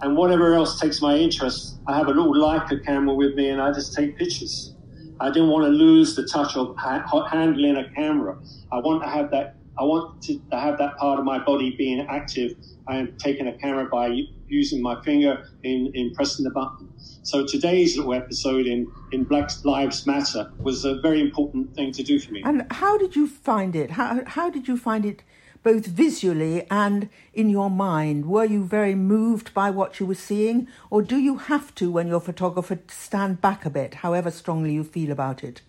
and 0.01 0.17
whatever 0.17 0.53
else 0.53 0.79
takes 0.79 1.01
my 1.01 1.15
interest. 1.15 1.79
I 1.87 1.95
have 1.97 2.07
a 2.07 2.11
little 2.11 2.33
Leica 2.33 2.83
camera 2.85 3.15
with 3.15 3.35
me, 3.35 3.49
and 3.49 3.61
I 3.61 3.71
just 3.71 3.95
take 3.95 4.17
pictures. 4.17 4.75
I 5.19 5.29
didn't 5.29 5.49
want 5.49 5.65
to 5.65 5.69
lose 5.69 6.15
the 6.15 6.27
touch 6.27 6.57
of 6.57 6.75
ha- 6.77 7.27
handling 7.31 7.77
a 7.77 7.89
camera. 7.95 8.37
I 8.71 8.79
want 8.79 9.01
to 9.03 9.09
have 9.09 9.31
that. 9.31 9.55
I 9.77 9.83
want 9.83 10.21
to, 10.23 10.39
have 10.51 10.77
that 10.77 10.97
part 10.97 11.19
of 11.19 11.25
my 11.25 11.43
body 11.43 11.75
being 11.75 12.05
active 12.09 12.55
and 12.87 13.17
taking 13.19 13.47
a 13.47 13.53
camera 13.57 13.85
by 13.85 14.21
using 14.47 14.81
my 14.81 15.01
finger 15.03 15.49
in, 15.63 15.91
in 15.95 16.13
pressing 16.13 16.43
the 16.43 16.51
button. 16.51 16.91
So 17.23 17.45
today's 17.45 17.97
little 17.97 18.13
episode 18.13 18.67
in, 18.67 18.91
in 19.11 19.23
Black 19.23 19.49
Lives 19.63 20.05
Matter 20.05 20.51
was 20.59 20.85
a 20.85 20.99
very 21.01 21.21
important 21.21 21.73
thing 21.75 21.91
to 21.93 22.03
do 22.03 22.19
for 22.19 22.31
me. 22.31 22.43
And 22.45 22.67
how 22.71 22.97
did 22.97 23.15
you 23.15 23.27
find 23.27 23.75
it? 23.75 23.91
How, 23.91 24.21
how 24.27 24.49
did 24.49 24.67
you 24.67 24.77
find 24.77 25.05
it 25.05 25.23
both 25.63 25.85
visually 25.85 26.67
and 26.69 27.09
in 27.33 27.49
your 27.49 27.69
mind? 27.69 28.25
Were 28.27 28.45
you 28.45 28.63
very 28.63 28.93
moved 28.93 29.53
by 29.53 29.69
what 29.71 29.99
you 29.99 30.05
were 30.05 30.13
seeing, 30.13 30.67
or 30.89 31.01
do 31.01 31.17
you 31.17 31.37
have 31.37 31.73
to, 31.75 31.89
when 31.89 32.07
you're 32.07 32.17
a 32.17 32.21
photographer, 32.21 32.79
stand 32.89 33.41
back 33.41 33.65
a 33.65 33.69
bit, 33.69 33.95
however 33.95 34.29
strongly 34.29 34.73
you 34.73 34.83
feel 34.83 35.11
about 35.11 35.43
it? 35.43 35.61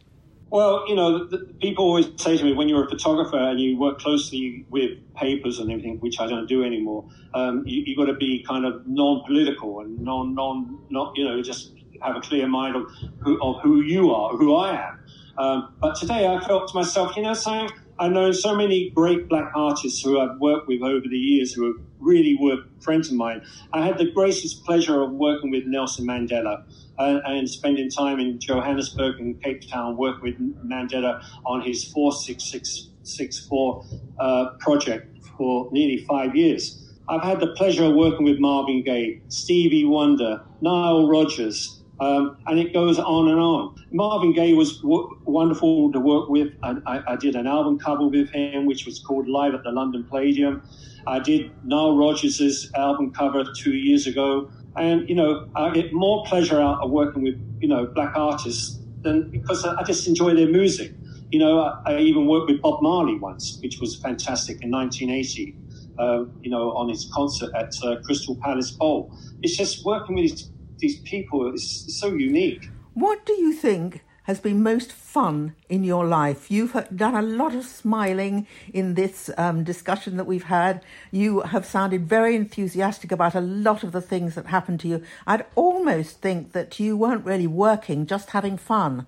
Well, 0.55 0.85
you 0.87 0.95
know, 0.95 1.27
the, 1.27 1.39
the 1.39 1.55
people 1.55 1.85
always 1.85 2.07
say 2.17 2.37
to 2.37 2.45
me, 2.45 2.53
when 2.53 2.69
you're 2.69 2.85
a 2.85 2.89
photographer 2.89 3.37
and 3.37 3.59
you 3.61 3.77
work 3.77 3.99
closely 3.99 4.65
with 4.71 4.93
papers 5.17 5.59
and 5.59 5.69
everything, 5.69 5.99
which 5.99 6.21
I 6.21 6.29
don't 6.29 6.47
do 6.47 6.63
anymore, 6.63 7.05
um, 7.35 7.65
you, 7.67 7.83
you 7.85 7.97
got 7.97 8.05
to 8.05 8.15
be 8.15 8.45
kind 8.47 8.65
of 8.65 8.87
non-political 8.87 9.81
and 9.81 9.99
non, 9.99 10.33
non, 10.33 10.79
not, 10.91 11.13
you 11.17 11.25
know, 11.25 11.43
just 11.43 11.73
have 12.03 12.15
a 12.15 12.21
clear 12.21 12.47
mind 12.47 12.77
of 12.77 12.85
who, 13.19 13.43
of 13.43 13.63
who 13.63 13.81
you 13.81 14.15
are, 14.15 14.37
who 14.37 14.55
I 14.55 14.81
am. 14.81 15.01
Um, 15.39 15.75
but 15.81 15.97
today 15.97 16.29
I 16.29 16.39
felt 16.47 16.69
to 16.69 16.75
myself, 16.77 17.17
you 17.17 17.25
know, 17.25 17.35
saying 17.35 17.71
I 17.99 18.09
know 18.09 18.33
so 18.33 18.57
many 18.57 18.91
great 18.91 19.29
black 19.29 19.53
artists 19.55 20.03
who 20.03 20.19
I've 20.19 20.39
worked 20.39 20.67
with 20.67 20.83
over 20.83 21.07
the 21.09 21.17
years 21.17 21.53
who 21.53 21.67
have 21.67 21.77
really 22.01 22.37
were 22.41 22.57
friends 22.81 23.09
of 23.09 23.15
mine. 23.15 23.43
I 23.73 23.87
had 23.87 23.99
the 23.99 24.11
gracious 24.11 24.53
pleasure 24.53 25.01
of 25.01 25.13
working 25.13 25.51
with 25.51 25.65
Nelson 25.67 26.05
Mandela 26.07 26.65
and 26.99 27.49
spending 27.49 27.89
time 27.91 28.19
in 28.19 28.41
Johannesburg 28.41 29.21
and 29.21 29.41
Cape 29.43 29.69
Town 29.69 29.97
working 29.97 30.23
with 30.23 30.69
Mandela 30.69 31.25
on 31.47 31.61
his 31.61 31.85
46664 31.93 33.85
uh, 34.19 34.47
project 34.59 35.25
for 35.39 35.69
nearly 35.71 36.05
five 36.05 36.35
years. 36.35 36.81
I've 37.09 37.23
had 37.23 37.39
the 37.39 37.55
pleasure 37.55 37.85
of 37.85 37.95
working 37.95 38.25
with 38.25 38.41
Marvin 38.41 38.83
Gaye, 38.83 39.21
Stevie 39.29 39.85
Wonder, 39.85 40.43
Nile 40.61 41.07
Rodgers, 41.07 41.84
um, 42.01 42.37
and 42.47 42.59
it 42.59 42.73
goes 42.73 42.99
on 42.99 43.29
and 43.29 43.39
on. 43.39 43.75
Marvin 43.93 44.33
Gaye 44.33 44.55
was 44.55 44.79
w- 44.79 45.09
wonderful 45.25 45.93
to 45.93 46.01
work 46.01 46.29
with. 46.29 46.53
I, 46.63 46.77
I, 46.87 47.13
I, 47.13 47.17
did 47.17 47.37
an 47.37 47.47
album 47.47 47.79
cover 47.79 48.09
with 48.09 48.31
him, 48.31 48.67
which 48.67 48.85
was 48.85 48.99
called 48.99 49.29
Live 49.29 49.55
at 49.55 49.63
the 49.63 49.71
London 49.71 50.05
Palladium. 50.05 50.63
I 51.07 51.21
did 51.21 51.53
Nile 51.65 51.97
Rodgers' 51.97 52.71
album 52.75 53.13
cover 53.13 53.45
two 53.57 53.75
years 53.75 54.07
ago. 54.09 54.51
And, 54.77 55.09
you 55.09 55.15
know, 55.15 55.49
I 55.55 55.71
get 55.71 55.93
more 55.93 56.25
pleasure 56.25 56.61
out 56.61 56.83
of 56.83 56.91
working 56.91 57.23
with, 57.23 57.41
you 57.61 57.69
know, 57.69 57.87
black 57.87 58.17
artists 58.17 58.81
than 59.03 59.31
because 59.31 59.65
I 59.65 59.83
just 59.85 60.09
enjoy 60.09 60.35
their 60.35 60.49
music. 60.49 60.93
You 61.31 61.39
know, 61.39 61.61
I, 61.61 61.93
I 61.93 61.99
even 61.99 62.27
worked 62.27 62.51
with 62.51 62.61
Bob 62.61 62.83
Marley 62.83 63.17
once, 63.19 63.59
which 63.63 63.79
was 63.81 63.97
fantastic 63.97 64.63
in 64.63 64.71
1980. 64.71 65.57
Uh, 65.97 66.25
you 66.43 66.51
know, 66.51 66.73
on 66.73 66.89
his 66.89 67.09
concert 67.15 67.55
at 67.55 67.73
uh, 67.85 67.95
Crystal 68.05 68.37
Palace 68.43 68.73
Bowl. 68.73 69.17
It's 69.43 69.57
just 69.57 69.85
working 69.85 70.17
with 70.17 70.25
these 70.25 70.51
these 70.79 71.01
people 71.01 71.53
is 71.53 71.99
so 71.99 72.09
unique. 72.09 72.71
What 72.95 73.25
do 73.27 73.33
you 73.33 73.53
think 73.53 74.05
has 74.25 74.41
been 74.41 74.63
most 74.63 74.93
fun 74.93 75.55
in 75.69 75.85
your 75.85 76.07
life? 76.07 76.51
You've 76.51 76.73
done 76.95 77.15
a 77.15 77.23
lot 77.23 77.55
of 77.55 77.65
smiling 77.65 78.47
in 78.73 78.95
this 78.95 79.31
um, 79.37 79.65
discussion 79.65 80.17
that 80.17 80.25
we've 80.25 80.45
had. 80.45 80.83
You 81.11 81.41
have 81.41 81.67
sounded 81.67 82.09
very 82.09 82.35
enthusiastic 82.35 83.13
about 83.13 83.35
a 83.35 83.41
lot 83.41 83.83
of 83.83 83.93
the 83.93 84.01
things 84.01 84.35
that 84.35 84.47
happened 84.47 84.81
to 84.81 84.89
you. 84.89 85.03
I'd 85.27 85.45
almost 85.55 86.21
think 86.21 86.53
that 86.53 86.81
you 86.81 86.97
weren't 86.97 87.25
really 87.25 87.47
working, 87.47 88.07
just 88.07 88.31
having 88.31 88.57
fun. 88.57 89.07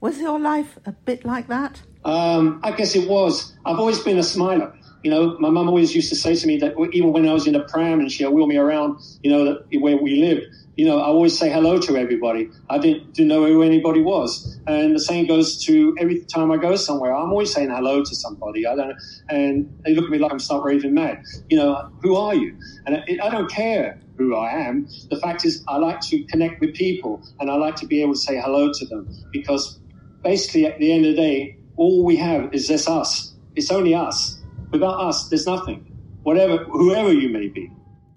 Was 0.00 0.18
your 0.20 0.38
life 0.38 0.78
a 0.86 0.92
bit 0.92 1.24
like 1.24 1.48
that? 1.48 1.82
Um, 2.04 2.60
I 2.62 2.72
guess 2.72 2.94
it 2.94 3.08
was. 3.08 3.56
I've 3.66 3.78
always 3.78 3.98
been 4.00 4.18
a 4.18 4.22
smiler. 4.22 4.72
You 5.02 5.10
know, 5.10 5.38
my 5.38 5.50
mum 5.50 5.68
always 5.68 5.94
used 5.94 6.08
to 6.10 6.16
say 6.16 6.34
to 6.34 6.46
me 6.46 6.56
that 6.58 6.74
even 6.92 7.12
when 7.12 7.28
I 7.28 7.32
was 7.32 7.46
in 7.46 7.54
a 7.54 7.64
pram 7.64 8.00
and 8.00 8.10
she'd 8.10 8.26
wheel 8.28 8.46
me 8.46 8.56
around, 8.56 9.00
you 9.22 9.30
know, 9.30 9.62
where 9.80 9.96
we 9.96 10.16
lived, 10.16 10.46
you 10.78 10.84
know, 10.84 11.00
I 11.00 11.06
always 11.06 11.36
say 11.36 11.50
hello 11.50 11.80
to 11.80 11.96
everybody. 11.96 12.48
I 12.70 12.78
didn't, 12.78 13.12
didn't 13.12 13.28
know 13.28 13.44
who 13.44 13.62
anybody 13.64 14.00
was. 14.00 14.60
And 14.68 14.94
the 14.94 15.00
same 15.00 15.26
goes 15.26 15.62
to 15.64 15.96
every 15.98 16.24
time 16.26 16.52
I 16.52 16.56
go 16.56 16.76
somewhere, 16.76 17.12
I'm 17.12 17.30
always 17.30 17.52
saying 17.52 17.70
hello 17.70 18.04
to 18.04 18.14
somebody. 18.14 18.64
I 18.64 18.76
don't, 18.76 18.94
and 19.28 19.68
they 19.84 19.96
look 19.96 20.04
at 20.04 20.10
me 20.10 20.18
like 20.18 20.30
I'm 20.30 20.38
start 20.38 20.62
raving 20.62 20.94
mad. 20.94 21.24
You 21.50 21.56
know, 21.56 21.90
who 22.00 22.14
are 22.14 22.32
you? 22.32 22.56
And 22.86 22.96
I, 22.96 23.26
I 23.26 23.28
don't 23.28 23.50
care 23.50 23.98
who 24.16 24.36
I 24.36 24.52
am. 24.52 24.86
The 25.10 25.18
fact 25.18 25.44
is, 25.44 25.64
I 25.66 25.78
like 25.78 26.00
to 26.02 26.22
connect 26.26 26.60
with 26.60 26.74
people 26.74 27.24
and 27.40 27.50
I 27.50 27.54
like 27.56 27.74
to 27.76 27.86
be 27.86 28.00
able 28.00 28.14
to 28.14 28.20
say 28.20 28.40
hello 28.40 28.72
to 28.72 28.86
them 28.86 29.12
because 29.32 29.80
basically 30.22 30.66
at 30.66 30.78
the 30.78 30.92
end 30.92 31.06
of 31.06 31.16
the 31.16 31.16
day, 31.16 31.58
all 31.76 32.04
we 32.04 32.14
have 32.18 32.54
is 32.54 32.68
just 32.68 32.88
us. 32.88 33.34
It's 33.56 33.72
only 33.72 33.96
us. 33.96 34.38
Without 34.70 35.00
us, 35.00 35.28
there's 35.28 35.46
nothing. 35.46 35.92
Whatever, 36.22 36.58
whoever 36.58 37.12
you 37.12 37.30
may 37.30 37.48
be. 37.48 37.68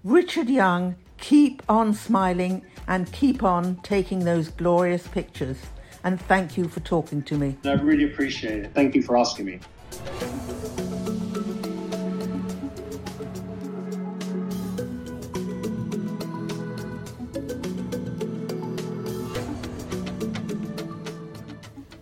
Richard 0.03 0.47
Young 0.49 0.95
Keep 1.21 1.63
on 1.69 1.93
smiling 1.93 2.63
and 2.87 3.09
keep 3.11 3.43
on 3.43 3.77
taking 3.83 4.25
those 4.25 4.49
glorious 4.49 5.07
pictures. 5.07 5.57
And 6.03 6.19
thank 6.19 6.57
you 6.57 6.67
for 6.67 6.79
talking 6.81 7.21
to 7.23 7.37
me. 7.37 7.57
I 7.63 7.73
really 7.73 8.05
appreciate 8.05 8.65
it. 8.65 8.73
Thank 8.73 8.95
you 8.95 9.03
for 9.03 9.17
asking 9.17 9.45
me. 9.45 9.59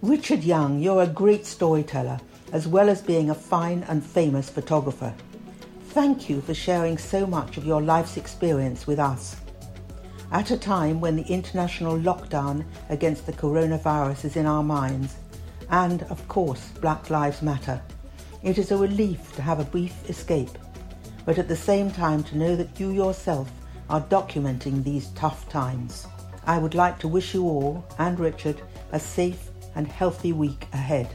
Richard 0.01 0.43
Young, 0.43 0.79
you're 0.79 1.03
a 1.03 1.07
great 1.07 1.45
storyteller, 1.45 2.19
as 2.53 2.67
well 2.67 2.89
as 2.89 3.01
being 3.01 3.29
a 3.29 3.35
fine 3.35 3.83
and 3.89 4.03
famous 4.03 4.49
photographer. 4.49 5.13
Thank 5.89 6.29
you 6.29 6.39
for 6.41 6.53
sharing 6.53 6.99
so 6.99 7.25
much 7.25 7.57
of 7.57 7.65
your 7.65 7.81
life's 7.81 8.15
experience 8.15 8.85
with 8.85 8.99
us. 8.99 9.37
At 10.31 10.51
a 10.51 10.57
time 10.57 11.01
when 11.01 11.15
the 11.15 11.23
international 11.23 11.97
lockdown 11.97 12.63
against 12.89 13.25
the 13.25 13.33
coronavirus 13.33 14.25
is 14.25 14.35
in 14.35 14.45
our 14.45 14.61
minds, 14.61 15.15
and 15.71 16.03
of 16.03 16.25
course 16.27 16.69
Black 16.79 17.09
Lives 17.09 17.41
Matter, 17.41 17.81
it 18.43 18.59
is 18.59 18.69
a 18.69 18.77
relief 18.77 19.35
to 19.35 19.41
have 19.41 19.59
a 19.59 19.63
brief 19.63 20.07
escape, 20.07 20.55
but 21.25 21.39
at 21.39 21.47
the 21.47 21.55
same 21.55 21.89
time 21.89 22.23
to 22.25 22.37
know 22.37 22.55
that 22.55 22.79
you 22.79 22.91
yourself 22.91 23.51
are 23.89 24.01
documenting 24.01 24.83
these 24.83 25.07
tough 25.15 25.49
times. 25.49 26.05
I 26.45 26.59
would 26.59 26.75
like 26.75 26.99
to 26.99 27.07
wish 27.07 27.33
you 27.33 27.45
all, 27.45 27.83
and 27.97 28.19
Richard, 28.19 28.61
a 28.91 28.99
safe 28.99 29.49
and 29.73 29.87
healthy 29.87 30.33
week 30.33 30.67
ahead. 30.71 31.09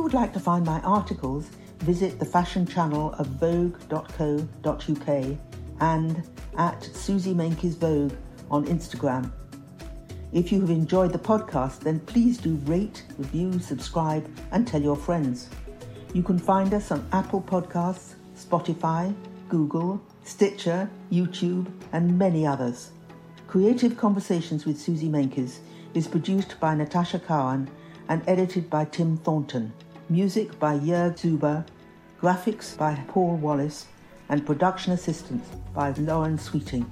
You 0.00 0.04
would 0.04 0.14
like 0.14 0.32
to 0.32 0.40
find 0.40 0.64
my 0.64 0.80
articles, 0.80 1.50
visit 1.80 2.18
the 2.18 2.24
fashion 2.24 2.66
channel 2.66 3.12
of 3.18 3.26
vogue.co.uk 3.26 5.08
and 5.80 6.22
at 6.56 6.82
Suzy 6.82 7.34
Menkes 7.34 7.76
Vogue 7.76 8.14
on 8.50 8.64
Instagram. 8.64 9.30
If 10.32 10.52
you 10.52 10.62
have 10.62 10.70
enjoyed 10.70 11.12
the 11.12 11.18
podcast, 11.18 11.80
then 11.80 12.00
please 12.00 12.38
do 12.38 12.54
rate, 12.64 13.04
review, 13.18 13.58
subscribe, 13.58 14.26
and 14.52 14.66
tell 14.66 14.80
your 14.80 14.96
friends. 14.96 15.50
You 16.14 16.22
can 16.22 16.38
find 16.38 16.72
us 16.72 16.90
on 16.90 17.06
Apple 17.12 17.42
Podcasts, 17.42 18.14
Spotify, 18.34 19.14
Google, 19.50 20.02
Stitcher, 20.24 20.88
YouTube, 21.12 21.70
and 21.92 22.18
many 22.18 22.46
others. 22.46 22.92
Creative 23.48 23.94
Conversations 23.98 24.64
with 24.64 24.80
Suzy 24.80 25.10
Menkes 25.10 25.58
is 25.92 26.08
produced 26.08 26.58
by 26.58 26.74
Natasha 26.74 27.18
Cowan 27.18 27.68
and 28.08 28.22
edited 28.26 28.70
by 28.70 28.86
Tim 28.86 29.18
Thornton. 29.18 29.74
Music 30.10 30.58
by 30.58 30.76
Jörg 30.76 31.16
Zuber, 31.16 31.64
graphics 32.20 32.76
by 32.76 32.96
Paul 33.06 33.36
Wallace, 33.36 33.86
and 34.28 34.44
production 34.44 34.92
assistance 34.92 35.46
by 35.72 35.92
Lauren 35.98 36.36
Sweeting. 36.36 36.84